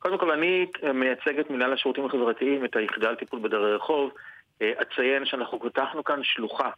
[0.06, 4.10] קודם כל אני מייצג את מנהל השירותים החברתיים, את היחידה לטיפול בדרי רחוב.
[4.62, 6.70] אה, אציין שאנחנו פתחנו כאן שלוחה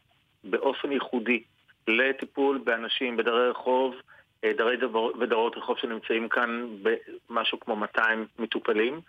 [0.45, 1.43] באופן ייחודי
[1.89, 3.95] לטיפול באנשים בדרי רחוב,
[4.45, 6.67] אה, דרי דבר- ודרות רחוב שנמצאים כאן
[7.31, 9.01] במשהו כמו 200 מטופלים,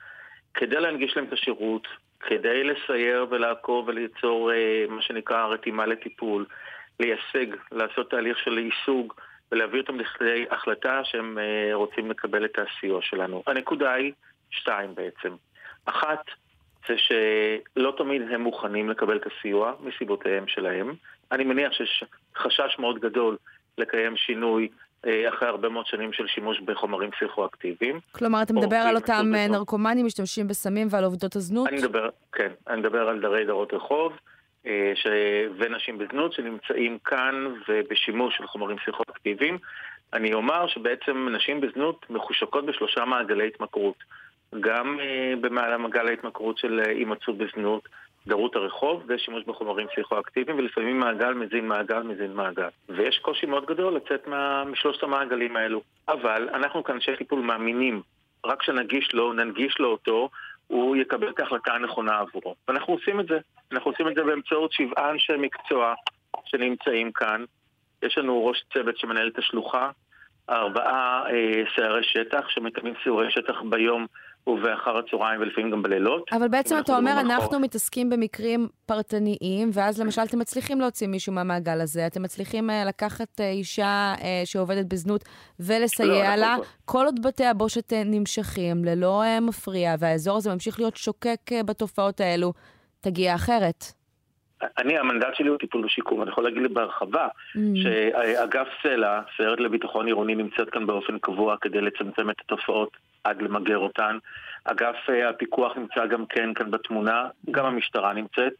[0.53, 1.87] כדי להנגיש להם את השירות,
[2.19, 6.45] כדי לסייר ולעקוב וליצור אה, מה שנקרא רתימה לטיפול,
[6.99, 9.13] לייסג, לעשות תהליך של יישוג
[9.51, 13.43] ולהביא אותם לכדי החלטה שהם אה, רוצים לקבל את הסיוע שלנו.
[13.47, 14.11] הנקודה היא
[14.49, 15.35] שתיים בעצם.
[15.85, 16.23] אחת,
[16.87, 20.93] זה שלא תמיד הם מוכנים לקבל את הסיוע מסיבותיהם שלהם.
[21.31, 22.03] אני מניח שיש
[22.37, 23.37] חשש מאוד גדול
[23.77, 24.69] לקיים שינוי
[25.05, 27.99] אה, אחרי הרבה מאוד שנים של שימוש בחומרים פסיכואקטיביים.
[28.11, 29.47] כלומר, אתה מדבר על אותם אה.
[29.47, 31.67] נרקומנים משתמשים בסמים ועל עובדות הזנות?
[31.67, 34.13] אני מדבר, כן, אני מדבר על דרי דרות רחוב
[34.95, 35.07] ש...
[35.57, 39.57] ונשים בזנות שנמצאים כאן ובשימוש של חומרים פסיכואקטיביים.
[40.13, 43.95] אני אומר שבעצם נשים בזנות מחושקות בשלושה מעגלי התמכרות.
[44.59, 47.89] גם אה, במעל מעגל ההתמכרות של אה, הימצאות בזנות,
[48.27, 52.67] דרות הרחוב ושימוש בחומרים פסיכואקטיביים, ולפעמים מעגל מזין מעגל מזין מעגל.
[52.89, 54.63] ויש קושי מאוד גדול לצאת מה...
[54.63, 55.81] משלושת המעגלים האלו.
[56.07, 58.01] אבל אנחנו כאנשי טיפול מאמינים,
[58.45, 60.29] רק שנגיש לו, ננגיש לו אותו,
[60.67, 62.55] הוא יקבל את ההחלטה הנכונה עבורו.
[62.67, 63.39] ואנחנו עושים את זה.
[63.71, 65.93] אנחנו עושים את זה באמצעות שבעה אנשי מקצוע
[66.45, 67.43] שנמצאים כאן.
[68.03, 69.89] יש לנו ראש צוות שמנהל את השלוחה,
[70.49, 74.05] ארבעה אה, סיירי שטח שמקיימים סיורי שטח ביום
[74.47, 76.23] ובאחר הצהריים ולפעמים גם בלילות.
[76.31, 81.81] אבל בעצם אתה אומר, אנחנו מתעסקים במקרים פרטניים, ואז למשל אתם מצליחים להוציא מישהו מהמעגל
[81.81, 83.85] הזה, אתם מצליחים אה, לקחת אה, אישה
[84.21, 85.23] אה, שעובדת בזנות
[85.59, 90.53] ולסייע לא, לה, אנחנו- כל עוד בתי הבושת אה, נמשכים ללא אה, מפריע, והאזור הזה
[90.53, 92.53] ממשיך להיות שוקק אה, בתופעות האלו,
[93.01, 93.83] תגיע אחרת.
[94.77, 96.21] אני, המנדט שלי הוא טיפול ושיקום.
[96.21, 97.59] אני יכול להגיד בהרחבה Mm.
[97.83, 102.89] שאגף סל"ע, סיירת לביטחון עירוני, נמצאת כאן באופן קבוע כדי לצמצם את התופעות
[103.29, 104.17] עד למגר אותן.
[104.63, 108.53] אגף אה, הפיקוח נמצא גם כן כאן בתמונה, גם המשטרה נמצאת.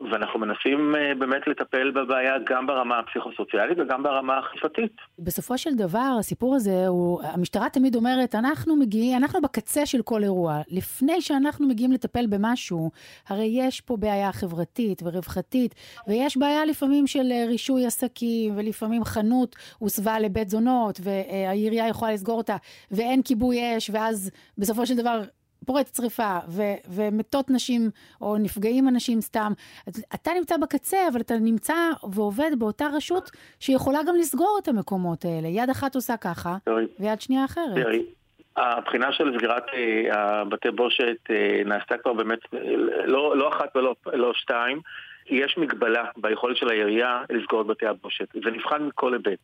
[0.00, 4.92] ואנחנו מנסים אה, באמת לטפל בבעיה גם ברמה הפסיכוסוציאלית וגם ברמה האכיפתית.
[5.18, 10.22] בסופו של דבר, הסיפור הזה הוא, המשטרה תמיד אומרת, אנחנו מגיעים, אנחנו בקצה של כל
[10.22, 10.60] אירוע.
[10.68, 12.90] לפני שאנחנו מגיעים לטפל במשהו,
[13.28, 15.74] הרי יש פה בעיה חברתית ורווחתית,
[16.08, 22.38] ויש בעיה לפעמים של אה, רישוי עסקים, ולפעמים חנות הוסבה לבית זונות, והעירייה יכולה לסגור
[22.38, 22.56] אותה,
[22.90, 25.20] ואין כיבוי אש, ואז בסופו של דבר...
[25.66, 26.62] פורצת שריפה, ו-
[26.94, 27.90] ומתות נשים,
[28.20, 29.52] או נפגעים אנשים סתם.
[30.14, 31.74] אתה נמצא בקצה, אבל אתה נמצא
[32.12, 33.30] ועובד באותה רשות
[33.60, 35.48] שיכולה גם לסגור את המקומות האלה.
[35.48, 36.56] יד אחת עושה ככה,
[37.00, 37.76] ויד שנייה אחרת.
[38.56, 42.58] הבחינה של סגירת אה, הבתי בושת אה, נעשתה כבר באמת אה,
[43.06, 44.80] לא, לא אחת ולא לא שתיים.
[45.26, 48.28] יש מגבלה ביכולת של העירייה לסגור את בתי הבושת.
[48.44, 49.38] זה נבחן מכל היבט.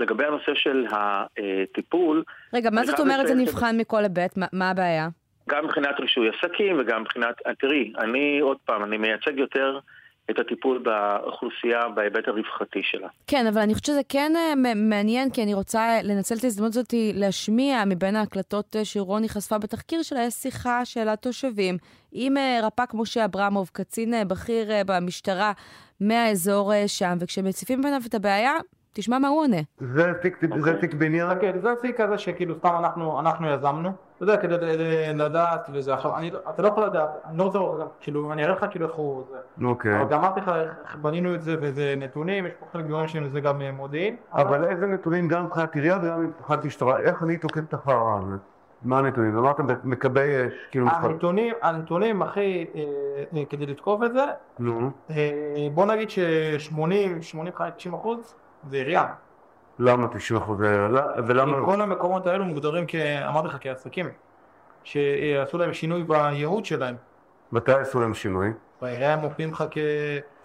[0.00, 2.22] לגבי הנושא של הטיפול,
[2.54, 4.36] רגע, מה זאת אומרת זה נבחן מכל היבט?
[4.36, 5.08] מה- מה הבעיה?
[5.50, 7.34] גם מבחינת רישוי עסקים וגם מבחינת...
[7.58, 9.78] תראי, אני עוד פעם, אני מייצג יותר
[10.30, 13.08] את הטיפול באוכלוסייה בהיבט הרווחתי שלה.
[13.26, 16.94] כן, אבל אני חושבת שזה כן אה, מעניין, כי אני רוצה לנצל את ההזדמנות הזאת
[17.14, 21.76] להשמיע מבין ההקלטות אה, שרוני חשפה בתחקיר שלה, יש שיחה של התושבים
[22.12, 25.52] עם אה, רפ"ק משה אברמוב, קצין אה, בכיר אה, במשטרה
[26.00, 28.52] מהאזור אה, שם, וכשמציפים בפניו את הבעיה,
[28.92, 29.56] תשמע מה הוא עונה.
[29.80, 31.28] זה תיק, זה תיק בניין?
[31.40, 34.56] כן, זה תיק כזה שכאילו סתם אנחנו, אנחנו יזמנו, אתה יודע, כדי
[35.14, 38.54] לדעת וזה, עכשיו, אני, לא- אתה לא יכול לדעת, אני לא רוצה, כאילו, אני אראה
[38.54, 40.00] לך כאילו איך הוא, זה, אוקיי.
[40.00, 40.52] אבל גם אמרתי לך
[40.84, 44.64] איך בנינו את זה וזה נתונים, יש פה חלק גדול שזה גם אה, מודיעין, אבל
[44.64, 48.36] איזה נתונים גם מבחינת עירייה וגם מבחינת משטרה, איך אני תוקף את החרא הזה?
[48.82, 49.38] מה הנתונים?
[49.38, 50.88] אמרתם מכבי אש, כאילו...
[50.88, 52.82] הנתונים, הנתונים הכי, אה,
[53.38, 54.24] אה, כדי לתקוף את זה,
[54.58, 58.34] נו, אה, בוא נגיד ש-80, 85, 90 אחוז
[58.68, 59.06] זה עירייה.
[59.78, 60.58] למה 90 אחוז?
[61.26, 61.58] ולמה...
[61.58, 62.86] כי כל המקומות האלו מוגדרים,
[63.28, 64.08] אמרתי לך, כעסקים,
[64.84, 66.94] שעשו להם שינוי בייעוד שלהם.
[67.52, 68.52] מתי עשו להם שינוי?
[68.82, 69.78] בעירייה הם מופיעים לך כ...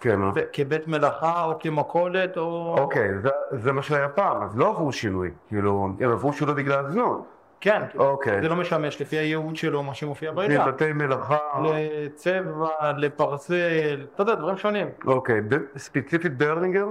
[0.00, 0.32] כן, מה?
[0.52, 2.76] כבית מלאכה או כמכולת או...
[2.78, 6.86] אוקיי, זה, זה מה שהיה פעם, אז לא עברו שינוי, כאילו, הם עברו שינוי בגלל
[6.86, 7.24] הזנות.
[7.60, 8.42] כן, אוקיי.
[8.42, 10.66] זה לא משמש לפי הייעוד שלו, מה שמופיע בעירייה.
[10.66, 11.38] מבתי מלאכה.
[11.64, 14.88] לצבע, לפרסל, אתה יודע, דברים שונים.
[15.06, 16.86] אוקיי, ב- ספציפית ברלינגר?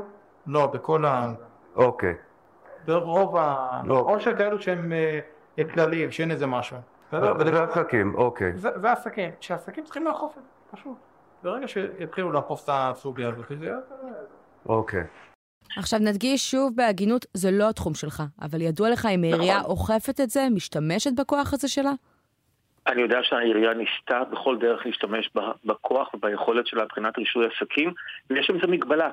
[0.48, 1.34] לא, בכל ה...
[1.76, 2.14] אוקיי.
[2.86, 3.82] ברוב ה...
[3.86, 4.00] לא.
[4.00, 6.78] או שכאלו שהם אה, כלליים, שאין איזה משהו.
[7.08, 7.52] בסדר?
[7.52, 8.52] זה עסקים, אוקיי.
[8.56, 10.98] זה עסקים, שעסקים צריכים לאכוף את זה, פשוט.
[11.44, 13.78] ברגע שיתחילו לאכוף את הסוגיה הזאת, זה יהיה...
[14.66, 15.04] אוקיי.
[15.78, 19.72] עכשיו נדגיש שוב בהגינות, זה לא התחום שלך, אבל ידוע לך אם העירייה נכון.
[19.72, 21.92] אוכפת את זה, משתמשת בכוח הזה שלה?
[22.88, 25.30] אני יודע שהעירייה ניסתה בכל דרך להשתמש
[25.66, 27.94] בכוח וביכולת שלה מבחינת רישוי עסקים,
[28.30, 29.10] ויש עם זה מגבלה.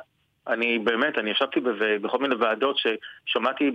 [0.48, 1.60] אני באמת, אני ישבתי
[2.02, 3.70] בכל מיני ועדות ששמעתי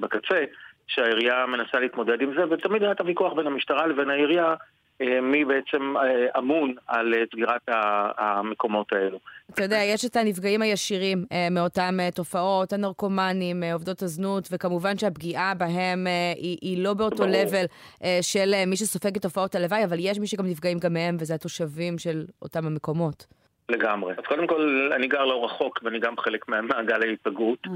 [0.00, 0.44] בקצה
[0.86, 4.54] שהעירייה מנסה להתמודד עם זה, ותמיד היה את הוויכוח בין המשטרה לבין העירייה,
[5.00, 7.60] אה, מי בעצם אה, אמון על אה, סגירת
[8.18, 9.18] המקומות האלו.
[9.50, 16.06] אתה יודע, יש את הנפגעים הישירים מאותן תופעות, הנרקומנים, עובדות הזנות, וכמובן שהפגיעה בהם
[16.36, 17.26] היא, היא לא באותו.
[17.26, 17.64] לבל
[18.22, 21.98] של מי שסופג את תופעות הלוואי, אבל יש מי שגם נפגעים גם מהם, וזה התושבים
[21.98, 23.39] של אותם המקומות.
[23.70, 24.14] לגמרי.
[24.18, 27.66] אז קודם כל, אני גר לא רחוק, ואני גם חלק מהמעגל ההיפגעות,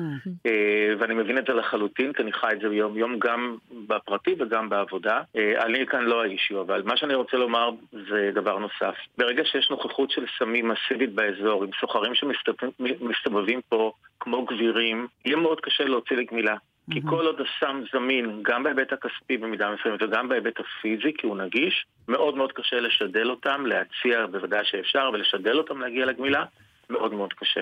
[0.47, 4.69] אה, ואני מבין את זה לחלוטין, כי אני חי את זה יום-יום, גם בפרטי וגם
[4.69, 5.23] בעבודה.
[5.37, 8.95] אה, אני כאן לא האישיו, אבל מה שאני רוצה לומר זה דבר נוסף.
[9.19, 15.61] ברגע שיש נוכחות של סמים מסיבית באזור, עם סוחרים שמסתובבים פה כמו גבירים, יהיה מאוד
[15.61, 16.57] קשה להוציא לגמילה.
[16.91, 21.37] כי כל עוד הסם זמין, גם בהיבט הכספי במידה מסוימת וגם בהיבט הפיזי, כי הוא
[21.37, 26.45] נגיש, מאוד מאוד קשה לשדל אותם, להציע בוודאי שאפשר, ולשדל אותם להגיע לגמילה,
[26.91, 27.61] מאוד מאוד קשה.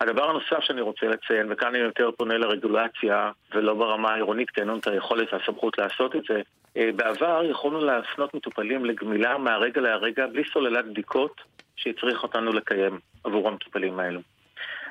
[0.00, 4.68] הדבר הנוסף שאני רוצה לציין, וכאן אני יותר פונה לרגולציה, ולא ברמה העירונית, כי אין
[4.68, 6.42] לנו את היכולת והסמכות לעשות את זה,
[6.76, 11.40] אה, בעבר יכולנו להפנות מטופלים לגמילה מהרגע להרגע, בלי סוללת בדיקות
[11.76, 14.20] שהצריך אותנו לקיים עבור המטופלים האלו.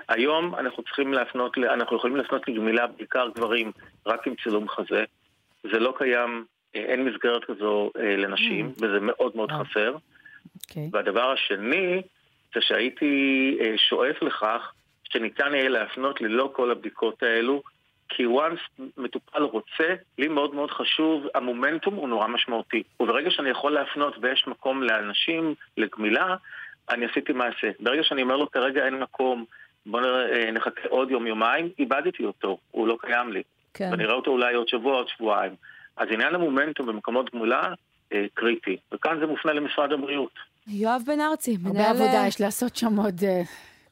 [0.10, 3.72] היום אנחנו צריכים להפנות, אנחנו יכולים להפנות לגמילה בעיקר גברים
[4.06, 5.04] רק עם צילום חזה.
[5.64, 6.46] זה לא קיים,
[6.76, 9.96] אה, אין מסגרת כזו אה, לנשים, וזה מאוד מאוד חסר.
[10.56, 10.90] אוקיי.
[10.94, 12.02] והדבר השני,
[12.56, 17.62] זה שהייתי אה, שואף לכך שניתן יהיה להפנות ללא כל הבדיקות האלו,
[18.10, 22.84] כי once מטופל רוצה, לי מאוד מאוד חשוב, המומנטום הוא נורא משמעותי.
[23.00, 26.36] וברגע שאני יכול להפנות ויש מקום לאנשים, לגמילה,
[26.90, 27.70] אני עשיתי מעשה.
[27.80, 29.46] ברגע שאני אומר לו כרגע אין מקום,
[29.88, 33.44] בוא נראה, אה, נחכה עוד יום-יומיים, איבדתי אותו, הוא לא קיים לי.
[33.74, 33.90] כן.
[33.92, 35.56] ואני אראה אותו אולי עוד שבוע, עוד שבועיים.
[35.98, 37.74] אז עניין המומנטום במקומות גמולה
[38.14, 40.34] אה, קריטי, וכאן זה מופנה למשרד הבריאות.
[40.68, 41.86] יואב בן ארצי, מנהל...
[41.86, 43.24] הרבה עבודה יש לעשות שם עוד...
[43.24, 43.42] אה,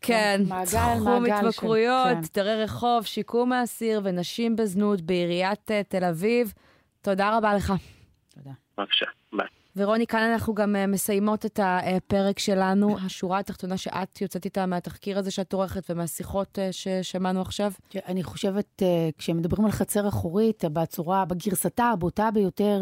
[0.01, 2.41] כן, מעגל, תחום התמכרויות, כן.
[2.41, 6.53] דרי רחוב, שיקום האסיר ונשים בזנות בעיריית אה, תל אביב.
[7.01, 7.73] תודה רבה לך.
[8.77, 9.47] בבקשה, ביי.
[9.77, 12.97] ורוני, כאן אנחנו גם אה, מסיימות את הפרק שלנו.
[13.05, 17.71] השורה התחתונה שאת יוצאת איתה מהתחקיר הזה שאת עורכת ומהשיחות אה, ששמענו עכשיו?
[18.07, 22.81] אני חושבת, אה, כשמדברים על חצר אחורית, בצורה, בגרסתה הבוטה ביותר,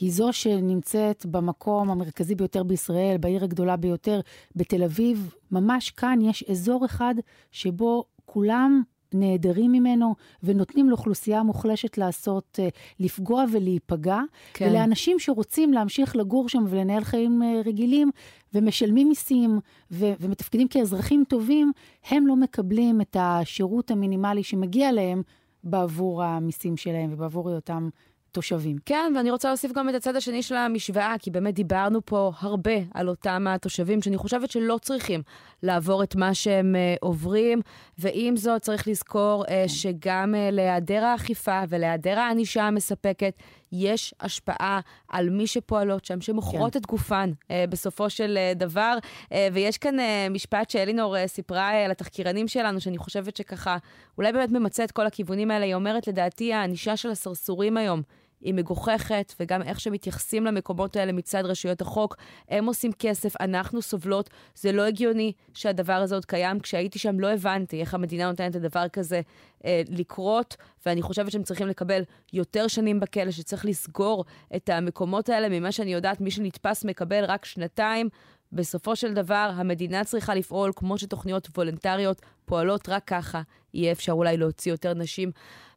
[0.00, 4.20] היא זו שנמצאת במקום המרכזי ביותר בישראל, בעיר הגדולה ביותר,
[4.56, 5.34] בתל אביב.
[5.50, 7.14] ממש כאן יש אזור אחד
[7.52, 8.82] שבו כולם
[9.14, 12.68] נעדרים ממנו ונותנים לאוכלוסייה מוחלשת לעשות, אה,
[13.00, 14.20] לפגוע ולהיפגע.
[14.54, 14.68] כן.
[14.70, 18.10] ולאנשים שרוצים להמשיך לגור שם ולנהל חיים אה, רגילים
[18.54, 19.60] ומשלמים מיסים
[19.90, 21.72] ו- ומתפקדים כאזרחים טובים,
[22.08, 25.22] הם לא מקבלים את השירות המינימלי שמגיע להם
[25.64, 27.88] בעבור המיסים שלהם ובעבור היותם
[28.34, 28.76] תושבים.
[28.86, 32.70] כן, ואני רוצה להוסיף גם את הצד השני של המשוואה, כי באמת דיברנו פה הרבה
[32.94, 35.22] על אותם התושבים, שאני חושבת שלא צריכים
[35.62, 37.60] לעבור את מה שהם uh, עוברים,
[37.98, 43.34] ועם זאת צריך לזכור uh, שגם uh, להיעדר האכיפה ולהיעדר הענישה המספקת,
[43.72, 46.78] יש השפעה על מי שפועלות שם, שמוכרות כן.
[46.78, 48.96] את גופן uh, בסופו של uh, דבר.
[49.24, 53.76] Uh, ויש כאן uh, משפט שאלינור uh, סיפרה uh, לתחקירנים שלנו, שאני חושבת שככה,
[54.18, 55.64] אולי באמת ממצה את כל הכיוונים האלה.
[55.64, 58.02] היא אומרת, לדעתי, הענישה של הסרסורים היום,
[58.44, 62.16] היא מגוחכת, וגם איך שמתייחסים למקומות האלה מצד רשויות החוק.
[62.48, 64.30] הם עושים כסף, אנחנו סובלות.
[64.54, 66.60] זה לא הגיוני שהדבר הזה עוד קיים.
[66.60, 69.20] כשהייתי שם לא הבנתי איך המדינה נותנת לדבר כזה
[69.64, 74.24] אה, לקרות, ואני חושבת שהם צריכים לקבל יותר שנים בכלא, שצריך לסגור
[74.56, 75.48] את המקומות האלה.
[75.48, 78.08] ממה שאני יודעת, מי שנתפס מקבל רק שנתיים.
[78.52, 83.42] בסופו של דבר, המדינה צריכה לפעול כמו שתוכניות וולונטריות פועלות רק ככה.
[83.74, 85.30] יהיה אפשר אולי להוציא יותר נשים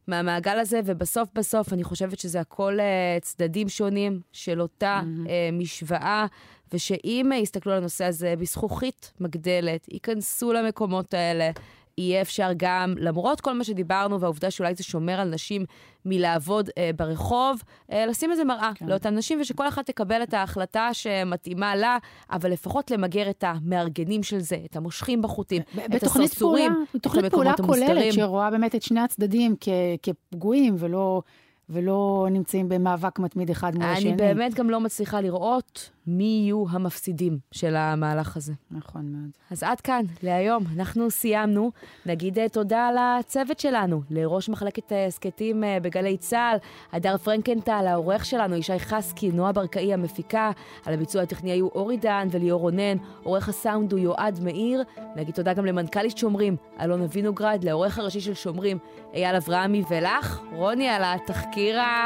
[0.08, 5.26] מהמעגל הזה, ובסוף בסוף אני חושבת שזה הכל uh, צדדים שונים של אותה mm-hmm.
[5.26, 6.26] uh, משוואה,
[6.72, 11.50] ושאם uh, יסתכלו על הנושא הזה בזכוכית מגדלת, ייכנסו למקומות האלה,
[11.98, 15.64] יהיה אפשר גם, למרות כל מה שדיברנו והעובדה שאולי זה שומר על נשים
[16.04, 18.86] מלעבוד אה, ברחוב, אה, לשים איזה מראה כן.
[18.86, 21.98] לאותן נשים, ושכל אחת תקבל את ההחלטה שמתאימה לה,
[22.30, 27.30] אבל לפחות למגר את המארגנים של זה, את המושכים בחוטים, את בתוכנית פעולה, הסרסורים, בתוכנית
[27.30, 27.88] פעולה המוסתרים.
[27.88, 29.56] כוללת שרואה באמת את שני הצדדים
[30.02, 31.22] כפגועים ולא,
[31.70, 34.08] ולא נמצאים במאבק מתמיד אחד מול השני.
[34.08, 38.52] אני באמת גם לא מצליחה לראות מי יהיו המפסידים של המהלך הזה.
[38.70, 39.30] נכון מאוד.
[39.50, 41.70] אז עד כאן להיום, אנחנו סיימנו.
[42.06, 42.90] נגיד אה, תודה
[43.20, 46.56] לצוות שלנו, לראש מחלקת הסכתים אה, בגלי צה"ל,
[46.92, 50.50] הדר פרנקנטל, העורך שלנו, ישי חסקי, נועה ברקאי המפיקה,
[50.86, 54.82] על הביצוע הטכני היו אורי דן וליאור רונן, עורך הסאונד הוא יועד מאיר.
[55.16, 58.78] נגיד תודה גם למנכ"לית שומרים, אלונה וינוגרד, לעורך הראשי של שומרים,
[59.14, 61.57] אייל אברהמי, ולך, רוני, על התחקיר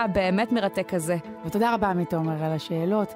[0.05, 1.16] הבאמת מרתק הזה.
[1.46, 3.14] ותודה רבה, עמית עומר, על השאלות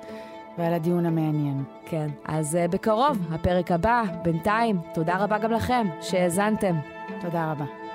[0.58, 1.64] ועל הדיון המעניין.
[1.86, 6.76] כן, אז uh, בקרוב, הפרק הבא, בינתיים, תודה רבה גם לכם שהאזנתם.
[7.20, 7.85] תודה רבה.